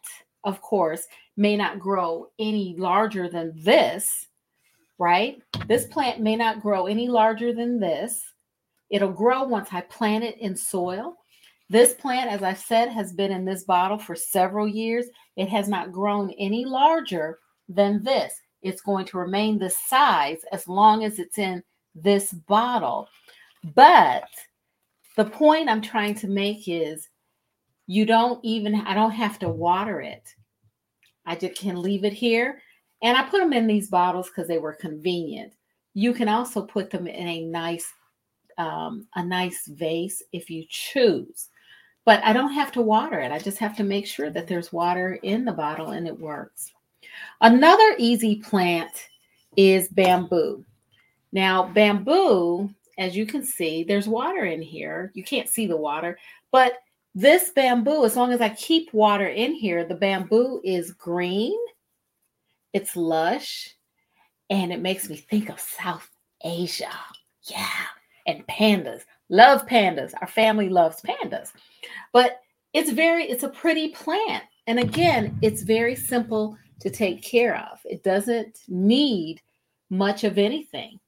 of 0.49 0.63
course, 0.63 1.07
may 1.37 1.57
not 1.57 1.79
grow 1.79 2.29
any 2.39 2.75
larger 2.79 3.29
than 3.29 3.53
this, 3.55 4.27
right? 4.99 5.41
This 5.67 5.87
plant 5.87 6.21
may 6.21 6.37
not 6.37 6.61
grow 6.61 6.87
any 6.87 7.07
larger 7.07 7.53
than 7.53 7.79
this. 7.79 8.23
It'll 8.91 9.13
grow 9.13 9.45
once 9.45 9.69
I 9.73 9.83
plant 9.83 10.25
it 10.25 10.39
in 10.39 10.57
soil. 10.57 11.17
This 11.69 11.93
plant, 11.93 12.31
as 12.31 12.43
I 12.43 12.55
said, 12.55 12.89
has 12.89 13.13
been 13.13 13.31
in 13.31 13.45
this 13.45 13.65
bottle 13.65 13.99
for 13.99 14.17
several 14.17 14.67
years. 14.67 15.07
It 15.37 15.51
has 15.51 15.69
not 15.69 15.93
grown 15.93 16.31
any 16.39 16.65
larger 16.65 17.39
than 17.69 18.03
this. 18.03 18.33
It's 18.63 18.81
going 18.81 19.05
to 19.07 19.19
remain 19.19 19.59
this 19.59 19.77
size 19.77 20.39
as 20.51 20.67
long 20.67 21.05
as 21.05 21.19
it's 21.19 21.37
in 21.37 21.63
this 21.95 22.33
bottle. 22.33 23.07
But 23.75 24.29
the 25.17 25.27
point 25.27 25.69
I'm 25.69 25.83
trying 25.83 26.15
to 26.17 26.29
make 26.29 26.67
is 26.67 27.09
you 27.87 28.07
don't 28.07 28.43
even, 28.43 28.75
I 28.75 28.95
don't 28.95 29.11
have 29.11 29.39
to 29.41 29.49
water 29.49 30.01
it. 30.01 30.35
I 31.29 31.37
just 31.37 31.61
can 31.61 31.81
leave 31.81 32.05
it 32.05 32.13
here. 32.13 32.63
And 33.03 33.17
I 33.17 33.23
put 33.23 33.39
them 33.39 33.53
in 33.53 33.67
these 33.67 33.89
bottles 33.89 34.29
because 34.29 34.49
they 34.49 34.59
were 34.59 34.73
convenient. 34.73 35.53
You 35.95 36.13
can 36.13 36.29
also 36.29 36.63
put 36.63 36.91
them 36.91 37.07
in 37.07 37.29
a 37.29 37.45
nice, 37.45 37.87
um, 38.57 39.07
a 39.15 39.25
nice 39.25 39.67
vase 39.69 40.23
if 40.33 40.49
you 40.49 40.65
choose. 40.69 41.49
But 42.05 42.25
I 42.25 42.33
don't 42.33 42.53
have 42.53 42.73
to 42.73 42.83
water 42.83 43.21
it. 43.21 43.31
I 43.31 43.39
just 43.39 43.59
have 43.59 43.77
to 43.77 43.85
make 43.85 44.07
sure 44.07 44.31
that 44.31 44.47
there's 44.49 44.73
water 44.73 45.21
in 45.23 45.45
the 45.45 45.53
bottle 45.53 45.91
and 45.91 46.07
it 46.07 46.19
works. 46.19 46.73
Another 47.43 47.95
easy 47.99 48.37
plant 48.37 48.91
is 49.57 49.89
bamboo. 49.89 50.65
Now, 51.31 51.69
bamboo, 51.69 52.71
as 52.97 53.15
you 53.15 53.27
can 53.27 53.45
see, 53.45 53.85
there's 53.85 54.09
water 54.09 54.45
in 54.45 54.63
here. 54.63 55.13
You 55.15 55.23
can't 55.23 55.49
see 55.49 55.67
the 55.67 55.77
water, 55.77 56.19
but 56.51 56.79
this 57.21 57.51
bamboo, 57.51 58.05
as 58.05 58.15
long 58.15 58.33
as 58.33 58.41
I 58.41 58.51
keep 58.51 58.95
water 58.95 59.27
in 59.27 59.53
here, 59.53 59.85
the 59.85 59.97
bamboo 59.97 60.61
is 60.63 60.93
green, 60.93 61.59
it's 62.73 62.95
lush, 62.95 63.75
and 64.51 64.73
it 64.73 64.81
makes 64.81 65.11
me 65.11 65.17
think 65.17 65.49
of 65.49 65.59
South 65.59 66.09
Asia. 66.45 66.93
Yeah, 67.43 67.87
and 68.29 68.47
pandas. 68.47 69.03
Love 69.31 69.67
pandas. 69.67 70.15
Our 70.21 70.29
family 70.29 70.69
loves 70.69 71.03
pandas. 71.03 71.53
But 72.13 72.41
it's 72.73 72.93
very, 72.93 73.25
it's 73.25 73.43
a 73.43 73.49
pretty 73.49 73.89
plant. 73.89 74.45
And 74.69 74.79
again, 74.79 75.37
it's 75.43 75.63
very 75.63 75.97
simple 75.97 76.57
to 76.79 76.89
take 76.89 77.23
care 77.23 77.57
of. 77.57 77.81
It 77.85 78.05
doesn't 78.05 78.61
need 78.69 79.41
much 79.91 80.23
of 80.23 80.39
anything. 80.39 81.01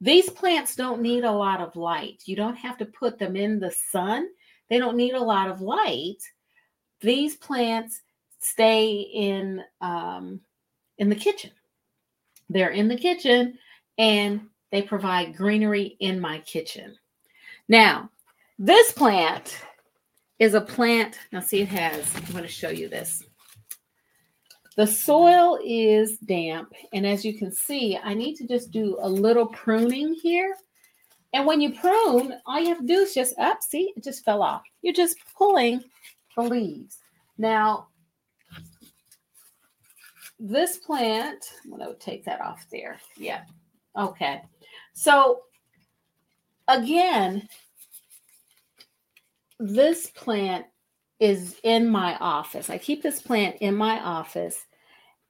These 0.00 0.28
plants 0.30 0.74
don't 0.74 1.02
need 1.02 1.22
a 1.22 1.30
lot 1.30 1.60
of 1.60 1.76
light. 1.76 2.22
You 2.24 2.34
don't 2.34 2.56
have 2.56 2.78
to 2.78 2.86
put 2.86 3.20
them 3.20 3.36
in 3.36 3.60
the 3.60 3.70
sun. 3.70 4.26
They 4.72 4.78
don't 4.78 4.96
need 4.96 5.12
a 5.12 5.22
lot 5.22 5.50
of 5.50 5.60
light. 5.60 6.16
These 7.02 7.36
plants 7.36 8.00
stay 8.40 9.02
in 9.02 9.62
um, 9.82 10.40
in 10.96 11.10
the 11.10 11.14
kitchen. 11.14 11.50
They're 12.48 12.70
in 12.70 12.88
the 12.88 12.96
kitchen 12.96 13.58
and 13.98 14.48
they 14.70 14.80
provide 14.80 15.36
greenery 15.36 15.98
in 16.00 16.18
my 16.18 16.38
kitchen. 16.38 16.96
Now, 17.68 18.08
this 18.58 18.92
plant 18.92 19.58
is 20.38 20.54
a 20.54 20.60
plant. 20.62 21.18
Now, 21.32 21.40
see, 21.40 21.60
it 21.60 21.68
has, 21.68 22.10
I'm 22.16 22.32
going 22.32 22.42
to 22.42 22.48
show 22.48 22.70
you 22.70 22.88
this. 22.88 23.22
The 24.78 24.86
soil 24.86 25.58
is 25.62 26.16
damp, 26.16 26.72
and 26.94 27.06
as 27.06 27.26
you 27.26 27.36
can 27.36 27.52
see, 27.52 27.98
I 28.02 28.14
need 28.14 28.36
to 28.36 28.48
just 28.48 28.70
do 28.70 28.96
a 29.02 29.08
little 29.10 29.48
pruning 29.48 30.14
here. 30.14 30.56
And 31.32 31.46
when 31.46 31.60
you 31.60 31.72
prune, 31.72 32.34
all 32.46 32.60
you 32.60 32.68
have 32.68 32.80
to 32.80 32.86
do 32.86 33.00
is 33.00 33.14
just 33.14 33.38
up. 33.38 33.62
See, 33.62 33.92
it 33.96 34.04
just 34.04 34.24
fell 34.24 34.42
off. 34.42 34.62
You're 34.82 34.92
just 34.92 35.16
pulling 35.36 35.82
the 36.36 36.42
leaves. 36.42 36.98
Now, 37.38 37.88
this 40.38 40.76
plant, 40.78 41.44
I'm 41.64 41.70
going 41.70 41.86
to 41.86 41.94
take 41.94 42.24
that 42.24 42.40
off 42.40 42.66
there. 42.70 42.98
Yeah. 43.16 43.42
Okay. 43.96 44.42
So, 44.92 45.42
again, 46.68 47.48
this 49.58 50.10
plant 50.10 50.66
is 51.20 51.56
in 51.62 51.88
my 51.88 52.16
office. 52.16 52.68
I 52.68 52.78
keep 52.78 53.02
this 53.02 53.22
plant 53.22 53.56
in 53.60 53.76
my 53.76 54.00
office 54.00 54.66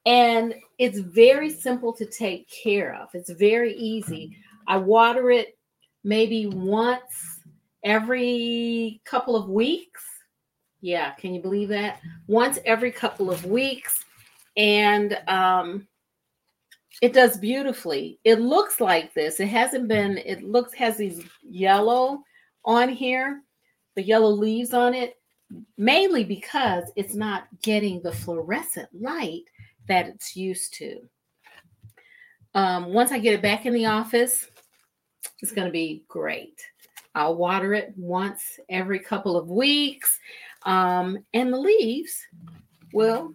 and 0.05 0.55
it's 0.79 0.99
very 0.99 1.49
simple 1.49 1.93
to 1.93 2.05
take 2.05 2.49
care 2.49 2.95
of. 2.95 3.09
It's 3.13 3.29
very 3.29 3.73
easy. 3.75 4.35
I 4.67 4.77
water 4.77 5.31
it 5.31 5.57
maybe 6.03 6.47
once 6.47 7.39
every 7.83 9.01
couple 9.05 9.35
of 9.35 9.49
weeks. 9.49 10.03
Yeah, 10.81 11.11
can 11.11 11.33
you 11.33 11.41
believe 11.41 11.69
that? 11.69 11.99
Once 12.27 12.59
every 12.65 12.91
couple 12.91 13.31
of 13.31 13.45
weeks. 13.45 14.03
And 14.57 15.17
um, 15.27 15.87
it 17.01 17.13
does 17.13 17.37
beautifully. 17.37 18.19
It 18.23 18.39
looks 18.39 18.79
like 18.81 19.13
this. 19.13 19.39
It 19.39 19.47
hasn't 19.47 19.87
been, 19.87 20.17
it 20.19 20.43
looks, 20.43 20.73
has 20.73 20.97
these 20.97 21.23
yellow 21.41 22.23
on 22.65 22.89
here, 22.89 23.41
the 23.95 24.03
yellow 24.03 24.29
leaves 24.29 24.73
on 24.73 24.93
it 24.93 25.17
mainly 25.77 26.23
because 26.23 26.85
it's 26.95 27.15
not 27.15 27.47
getting 27.61 28.01
the 28.01 28.11
fluorescent 28.11 28.89
light 28.93 29.43
that 29.87 30.07
it's 30.07 30.35
used 30.35 30.73
to. 30.75 30.99
Um, 32.55 32.93
once 32.93 33.11
I 33.11 33.19
get 33.19 33.33
it 33.33 33.41
back 33.41 33.65
in 33.65 33.73
the 33.73 33.87
office, 33.87 34.47
it's 35.39 35.51
going 35.51 35.67
to 35.67 35.71
be 35.71 36.03
great. 36.07 36.61
I'll 37.15 37.35
water 37.35 37.73
it 37.73 37.93
once 37.95 38.59
every 38.69 38.99
couple 38.99 39.37
of 39.37 39.49
weeks, 39.49 40.19
um, 40.63 41.23
and 41.33 41.53
the 41.53 41.57
leaves 41.57 42.25
will 42.93 43.33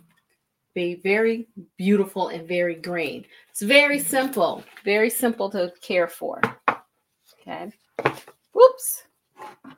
be 0.74 0.96
very 1.03 1.48
beautiful 1.77 2.29
and 2.29 2.46
very 2.46 2.74
green. 2.74 3.24
It's 3.51 3.62
very 3.62 3.98
simple, 3.98 4.64
very 4.85 5.11
simple 5.11 5.51
to 5.51 5.72
care 5.81 6.09
for. 6.09 6.40
Okay. 7.40 7.72
Whoops. 8.53 9.05
I 9.64 9.74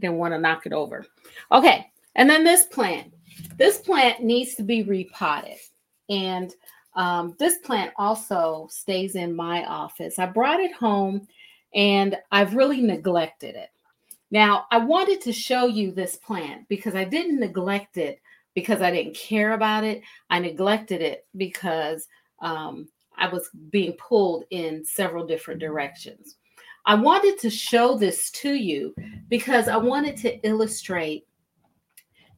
didn't 0.00 0.16
want 0.16 0.34
to 0.34 0.38
knock 0.38 0.66
it 0.66 0.72
over. 0.72 1.04
Okay, 1.50 1.86
and 2.14 2.28
then 2.28 2.44
this 2.44 2.64
plant. 2.64 3.12
This 3.56 3.78
plant 3.78 4.22
needs 4.22 4.54
to 4.56 4.62
be 4.62 4.82
repotted. 4.82 5.58
And 6.08 6.52
um, 6.94 7.34
this 7.38 7.58
plant 7.58 7.92
also 7.96 8.68
stays 8.70 9.14
in 9.14 9.34
my 9.34 9.64
office. 9.64 10.18
I 10.18 10.26
brought 10.26 10.60
it 10.60 10.72
home 10.72 11.26
and 11.74 12.16
I've 12.30 12.54
really 12.54 12.80
neglected 12.80 13.54
it. 13.54 13.70
Now, 14.30 14.66
I 14.70 14.78
wanted 14.78 15.20
to 15.22 15.32
show 15.32 15.66
you 15.66 15.92
this 15.92 16.16
plant 16.16 16.68
because 16.68 16.94
I 16.94 17.04
didn't 17.04 17.40
neglect 17.40 17.96
it 17.96 18.20
because 18.54 18.82
I 18.82 18.90
didn't 18.90 19.14
care 19.14 19.52
about 19.52 19.84
it. 19.84 20.02
I 20.30 20.38
neglected 20.38 21.00
it 21.00 21.26
because 21.36 22.08
um, 22.40 22.88
I 23.16 23.28
was 23.28 23.48
being 23.70 23.92
pulled 23.94 24.44
in 24.50 24.84
several 24.84 25.26
different 25.26 25.60
directions. 25.60 26.36
I 26.84 26.94
wanted 26.94 27.38
to 27.40 27.50
show 27.50 27.96
this 27.96 28.30
to 28.32 28.54
you 28.54 28.94
because 29.28 29.68
I 29.68 29.76
wanted 29.76 30.16
to 30.18 30.38
illustrate 30.46 31.26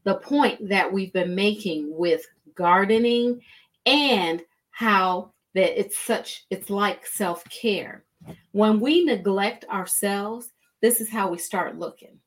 the 0.04 0.16
point 0.16 0.68
that 0.68 0.92
we've 0.92 1.12
been 1.12 1.34
making 1.34 1.96
with 1.96 2.26
gardening 2.54 3.40
and 3.86 4.42
how 4.70 5.32
that 5.54 5.78
it's 5.78 5.98
such 5.98 6.46
it's 6.50 6.70
like 6.70 7.06
self-care. 7.06 8.04
When 8.52 8.80
we 8.80 9.04
neglect 9.04 9.64
ourselves 9.70 10.50
this 10.80 11.00
is 11.00 11.08
how 11.08 11.30
we 11.30 11.38
start 11.38 11.78
looking. 11.78 12.18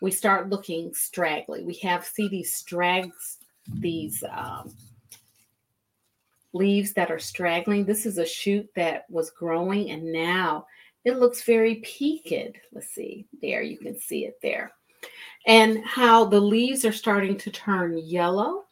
We 0.00 0.10
start 0.10 0.48
looking 0.48 0.92
straggly. 0.92 1.62
We 1.62 1.74
have 1.74 2.04
see 2.04 2.28
these 2.28 2.54
strags 2.54 3.38
these 3.68 4.24
um, 4.30 4.74
leaves 6.52 6.92
that 6.94 7.10
are 7.10 7.18
straggling. 7.18 7.84
This 7.84 8.06
is 8.06 8.18
a 8.18 8.26
shoot 8.26 8.68
that 8.74 9.04
was 9.08 9.30
growing 9.30 9.90
and 9.90 10.12
now 10.12 10.66
it 11.04 11.18
looks 11.18 11.42
very 11.42 11.76
peaked. 11.76 12.58
Let's 12.72 12.88
see. 12.88 13.26
There 13.40 13.62
you 13.62 13.78
can 13.78 13.98
see 13.98 14.24
it 14.24 14.38
there. 14.42 14.72
And 15.46 15.84
how 15.84 16.24
the 16.24 16.40
leaves 16.40 16.84
are 16.84 16.92
starting 16.92 17.36
to 17.38 17.50
turn 17.50 17.98
yellow. 17.98 18.64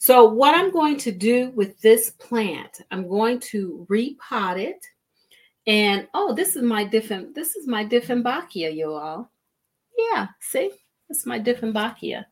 So 0.00 0.24
what 0.24 0.54
I'm 0.54 0.72
going 0.72 0.96
to 0.96 1.12
do 1.12 1.50
with 1.50 1.78
this 1.82 2.08
plant, 2.08 2.80
I'm 2.90 3.06
going 3.06 3.38
to 3.40 3.86
repot 3.90 4.58
it. 4.58 4.82
And 5.66 6.08
oh, 6.14 6.34
this 6.34 6.56
is 6.56 6.62
my 6.62 6.84
different, 6.84 7.34
this 7.34 7.54
is 7.54 7.68
my 7.68 7.84
Dieffenbachia, 7.84 8.74
you 8.74 8.94
all. 8.94 9.30
Yeah, 9.98 10.28
see, 10.40 10.70
is 11.10 11.26
my 11.26 11.38
Dieffenbachia. 11.38 12.24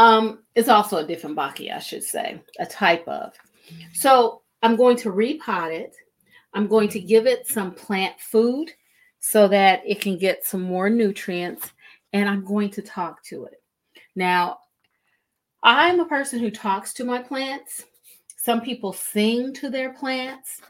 Um, 0.00 0.42
it's 0.56 0.68
also 0.68 0.96
a 0.96 1.04
Dieffenbachia, 1.04 1.76
I 1.76 1.78
should 1.78 2.02
say, 2.02 2.42
a 2.58 2.66
type 2.66 3.06
of. 3.06 3.32
So 3.92 4.42
I'm 4.64 4.74
going 4.74 4.96
to 4.98 5.12
repot 5.12 5.72
it. 5.72 5.94
I'm 6.52 6.66
going 6.66 6.88
to 6.88 7.00
give 7.00 7.28
it 7.28 7.46
some 7.46 7.70
plant 7.72 8.20
food 8.20 8.72
so 9.20 9.46
that 9.46 9.82
it 9.86 10.00
can 10.00 10.18
get 10.18 10.44
some 10.44 10.62
more 10.62 10.90
nutrients, 10.90 11.72
and 12.12 12.28
I'm 12.28 12.44
going 12.44 12.70
to 12.70 12.82
talk 12.82 13.22
to 13.26 13.44
it. 13.44 13.62
Now, 14.16 14.58
I'm 15.66 15.98
a 15.98 16.06
person 16.06 16.38
who 16.38 16.50
talks 16.52 16.92
to 16.94 17.04
my 17.04 17.20
plants. 17.20 17.84
Some 18.36 18.60
people 18.60 18.92
sing 18.92 19.52
to 19.54 19.68
their 19.68 19.92
plants. 19.92 20.60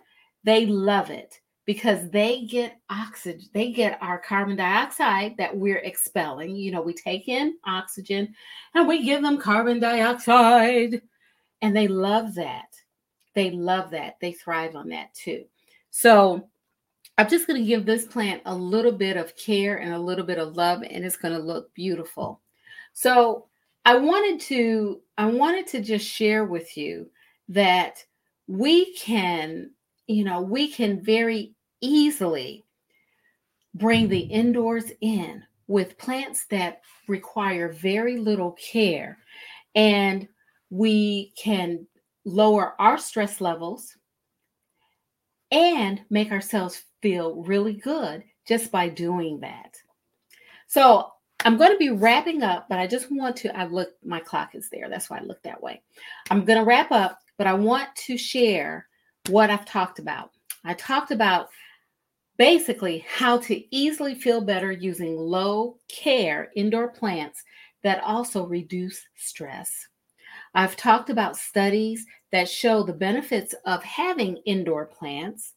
They 0.42 0.64
love 0.64 1.10
it 1.10 1.38
because 1.66 2.08
they 2.08 2.46
get 2.46 2.78
oxygen, 2.88 3.46
they 3.52 3.72
get 3.72 3.98
our 4.00 4.18
carbon 4.18 4.56
dioxide 4.56 5.36
that 5.36 5.54
we're 5.54 5.80
expelling. 5.80 6.56
You 6.56 6.70
know, 6.70 6.80
we 6.80 6.94
take 6.94 7.28
in 7.28 7.58
oxygen 7.66 8.34
and 8.74 8.88
we 8.88 9.04
give 9.04 9.20
them 9.20 9.36
carbon 9.36 9.80
dioxide, 9.80 11.02
and 11.60 11.76
they 11.76 11.88
love 11.88 12.34
that. 12.36 12.74
They 13.34 13.50
love 13.50 13.90
that. 13.90 14.16
They 14.20 14.32
thrive 14.32 14.76
on 14.76 14.88
that 14.88 15.12
too. 15.12 15.44
So, 15.90 16.48
I'm 17.18 17.28
just 17.28 17.46
going 17.46 17.60
to 17.60 17.66
give 17.66 17.84
this 17.84 18.04
plant 18.06 18.42
a 18.46 18.54
little 18.54 18.92
bit 18.92 19.16
of 19.16 19.36
care 19.36 19.76
and 19.76 19.92
a 19.92 19.98
little 19.98 20.24
bit 20.24 20.38
of 20.38 20.56
love, 20.56 20.82
and 20.82 21.04
it's 21.04 21.16
going 21.16 21.34
to 21.34 21.40
look 21.40 21.74
beautiful. 21.74 22.40
So, 22.92 23.46
I 23.86 23.94
wanted 23.94 24.40
to 24.48 25.00
I 25.16 25.26
wanted 25.26 25.68
to 25.68 25.80
just 25.80 26.04
share 26.04 26.44
with 26.44 26.76
you 26.76 27.08
that 27.48 28.04
we 28.48 28.92
can, 28.94 29.70
you 30.08 30.24
know, 30.24 30.42
we 30.42 30.68
can 30.68 31.04
very 31.04 31.54
easily 31.80 32.64
bring 33.74 34.08
the 34.08 34.18
indoors 34.18 34.90
in 35.00 35.44
with 35.68 35.98
plants 35.98 36.46
that 36.50 36.80
require 37.06 37.72
very 37.72 38.16
little 38.16 38.52
care. 38.52 39.18
And 39.76 40.26
we 40.68 41.32
can 41.40 41.86
lower 42.24 42.74
our 42.80 42.98
stress 42.98 43.40
levels 43.40 43.96
and 45.52 46.00
make 46.10 46.32
ourselves 46.32 46.82
feel 47.02 47.36
really 47.36 47.74
good 47.74 48.24
just 48.48 48.72
by 48.72 48.88
doing 48.88 49.38
that. 49.40 49.76
So 50.66 51.12
I'm 51.44 51.56
going 51.56 51.72
to 51.72 51.78
be 51.78 51.90
wrapping 51.90 52.42
up, 52.42 52.66
but 52.68 52.78
I 52.78 52.86
just 52.86 53.10
want 53.12 53.36
to. 53.36 53.56
I 53.56 53.66
look, 53.66 53.90
my 54.04 54.20
clock 54.20 54.54
is 54.54 54.68
there. 54.70 54.88
That's 54.88 55.10
why 55.10 55.18
I 55.18 55.22
look 55.22 55.42
that 55.42 55.62
way. 55.62 55.82
I'm 56.30 56.44
going 56.44 56.58
to 56.58 56.64
wrap 56.64 56.90
up, 56.90 57.20
but 57.38 57.46
I 57.46 57.54
want 57.54 57.88
to 58.06 58.16
share 58.16 58.86
what 59.28 59.50
I've 59.50 59.66
talked 59.66 59.98
about. 59.98 60.30
I 60.64 60.74
talked 60.74 61.10
about 61.10 61.48
basically 62.38 63.04
how 63.08 63.38
to 63.38 63.74
easily 63.74 64.14
feel 64.14 64.40
better 64.40 64.72
using 64.72 65.16
low 65.16 65.78
care 65.88 66.50
indoor 66.56 66.88
plants 66.88 67.42
that 67.82 68.02
also 68.02 68.46
reduce 68.46 69.00
stress. 69.14 69.88
I've 70.54 70.76
talked 70.76 71.10
about 71.10 71.36
studies 71.36 72.06
that 72.32 72.48
show 72.48 72.82
the 72.82 72.92
benefits 72.92 73.54
of 73.64 73.82
having 73.84 74.38
indoor 74.46 74.86
plants. 74.86 75.52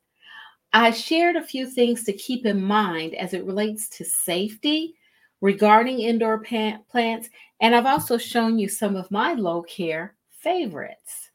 I 0.74 0.92
shared 0.92 1.36
a 1.36 1.44
few 1.46 1.68
things 1.68 2.04
to 2.04 2.14
keep 2.14 2.46
in 2.46 2.62
mind 2.62 3.16
as 3.16 3.34
it 3.34 3.46
relates 3.46 3.90
to 3.90 4.06
safety 4.06 4.96
regarding 5.42 6.00
indoor 6.00 6.40
plants, 6.40 7.30
and 7.62 7.76
I've 7.76 7.86
also 7.86 8.18
shown 8.18 8.60
you 8.60 8.68
some 8.68 8.96
of 8.96 9.12
my 9.12 9.34
low 9.34 9.62
care 9.64 10.16
favorites. 10.30 11.32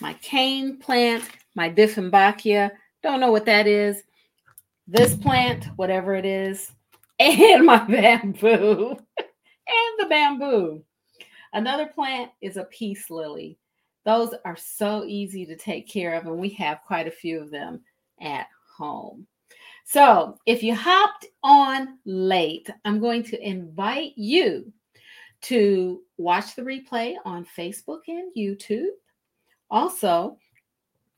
My 0.00 0.14
cane 0.14 0.78
plant, 0.78 1.24
my 1.54 1.70
Dieffenbachia, 1.70 2.70
don't 3.02 3.20
know 3.20 3.30
what 3.30 3.46
that 3.46 3.66
is 3.66 4.02
this 4.86 5.14
plant, 5.16 5.66
whatever 5.76 6.14
it 6.14 6.24
is, 6.24 6.72
and 7.18 7.64
my 7.64 7.78
bamboo, 7.84 8.90
and 9.18 9.98
the 9.98 10.06
bamboo. 10.08 10.82
Another 11.52 11.86
plant 11.86 12.30
is 12.40 12.56
a 12.56 12.64
peace 12.64 13.10
lily. 13.10 13.58
Those 14.04 14.34
are 14.44 14.56
so 14.56 15.04
easy 15.04 15.46
to 15.46 15.56
take 15.56 15.88
care 15.88 16.14
of, 16.14 16.26
and 16.26 16.38
we 16.38 16.50
have 16.50 16.82
quite 16.86 17.06
a 17.06 17.12
few 17.12 17.40
of 17.40 17.50
them 17.50 17.80
at 18.20 18.48
home. 18.76 19.26
So, 19.84 20.38
if 20.46 20.62
you 20.62 20.74
hopped 20.74 21.26
on 21.42 21.98
late, 22.04 22.68
I'm 22.84 23.00
going 23.00 23.22
to 23.24 23.46
invite 23.46 24.12
you 24.16 24.72
to 25.42 26.02
watch 26.16 26.56
the 26.56 26.62
replay 26.62 27.14
on 27.26 27.46
Facebook 27.56 28.00
and 28.08 28.32
YouTube. 28.34 28.88
Also, 29.70 30.38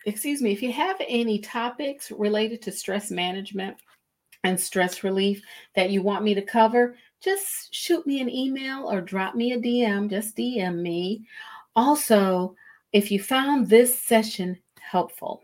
excuse 0.05 0.43
me, 0.43 0.51
if 0.51 0.63
you 0.63 0.73
have 0.73 0.97
any 1.07 1.39
topics 1.39 2.11
related 2.11 2.61
to 2.63 2.73
stress 2.73 3.11
management 3.11 3.77
and 4.43 4.59
stress 4.59 5.05
relief 5.05 5.43
that 5.77 5.91
you 5.91 6.03
want 6.03 6.25
me 6.25 6.35
to 6.35 6.43
cover, 6.43 6.97
just 7.21 7.73
shoot 7.73 8.05
me 8.05 8.21
an 8.21 8.29
email 8.29 8.91
or 8.91 9.01
drop 9.01 9.37
me 9.37 9.53
a 9.53 9.59
DM. 9.59 10.11
Just 10.11 10.37
DM 10.37 10.83
me. 10.83 11.25
Also, 11.77 12.57
if 12.93 13.11
you 13.13 13.23
found 13.23 13.69
this 13.69 13.97
session 14.01 14.59
helpful, 14.81 15.43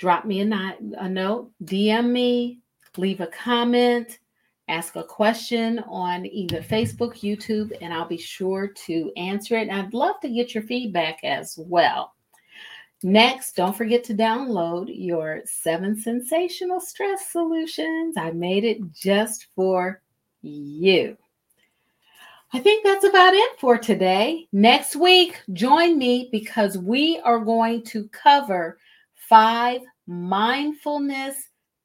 drop 0.00 0.24
me 0.24 0.40
a, 0.40 0.44
not, 0.44 0.80
a 0.98 1.08
note, 1.08 1.50
DM 1.64 2.10
me, 2.10 2.58
leave 2.96 3.20
a 3.20 3.26
comment, 3.26 4.18
ask 4.66 4.96
a 4.96 5.04
question 5.04 5.78
on 5.80 6.24
either 6.24 6.62
Facebook, 6.62 7.18
YouTube, 7.18 7.76
and 7.82 7.92
I'll 7.92 8.08
be 8.08 8.16
sure 8.16 8.66
to 8.86 9.12
answer 9.18 9.58
it. 9.58 9.68
And 9.68 9.72
I'd 9.72 9.92
love 9.92 10.18
to 10.22 10.30
get 10.30 10.54
your 10.54 10.64
feedback 10.64 11.22
as 11.22 11.58
well. 11.58 12.14
Next, 13.02 13.56
don't 13.56 13.76
forget 13.76 14.02
to 14.04 14.14
download 14.14 14.86
your 14.88 15.42
seven 15.44 16.00
sensational 16.00 16.80
stress 16.80 17.30
solutions. 17.30 18.16
I 18.16 18.30
made 18.30 18.64
it 18.64 18.92
just 18.92 19.48
for 19.54 20.00
you. 20.40 21.16
I 22.52 22.58
think 22.58 22.84
that's 22.84 23.04
about 23.04 23.34
it 23.34 23.60
for 23.60 23.76
today. 23.76 24.48
Next 24.52 24.96
week, 24.96 25.40
join 25.52 25.98
me 25.98 26.30
because 26.32 26.78
we 26.78 27.20
are 27.20 27.38
going 27.38 27.84
to 27.84 28.08
cover 28.08 28.78
five 29.30 29.80
mindfulness 30.08 31.36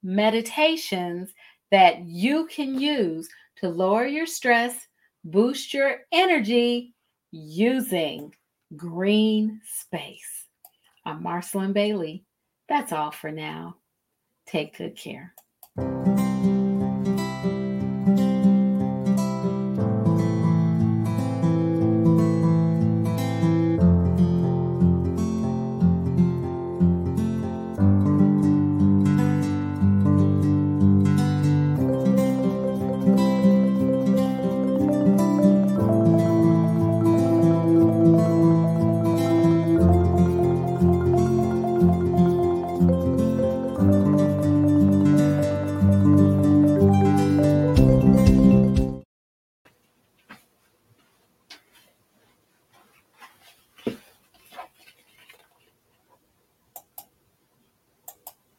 meditations 0.01 1.31
that 1.69 2.03
you 2.05 2.47
can 2.47 2.79
use 2.79 3.29
to 3.57 3.69
lower 3.69 4.05
your 4.05 4.25
stress, 4.25 4.87
boost 5.23 5.73
your 5.73 5.97
energy 6.11 6.93
using 7.31 8.33
green 8.75 9.61
space. 9.63 10.47
I'm 11.05 11.21
Marcelin 11.21 11.71
Bailey. 11.71 12.25
That's 12.67 12.91
all 12.91 13.11
for 13.11 13.31
now. 13.31 13.75
Take 14.47 14.77
good 14.77 14.97
care. 14.97 15.35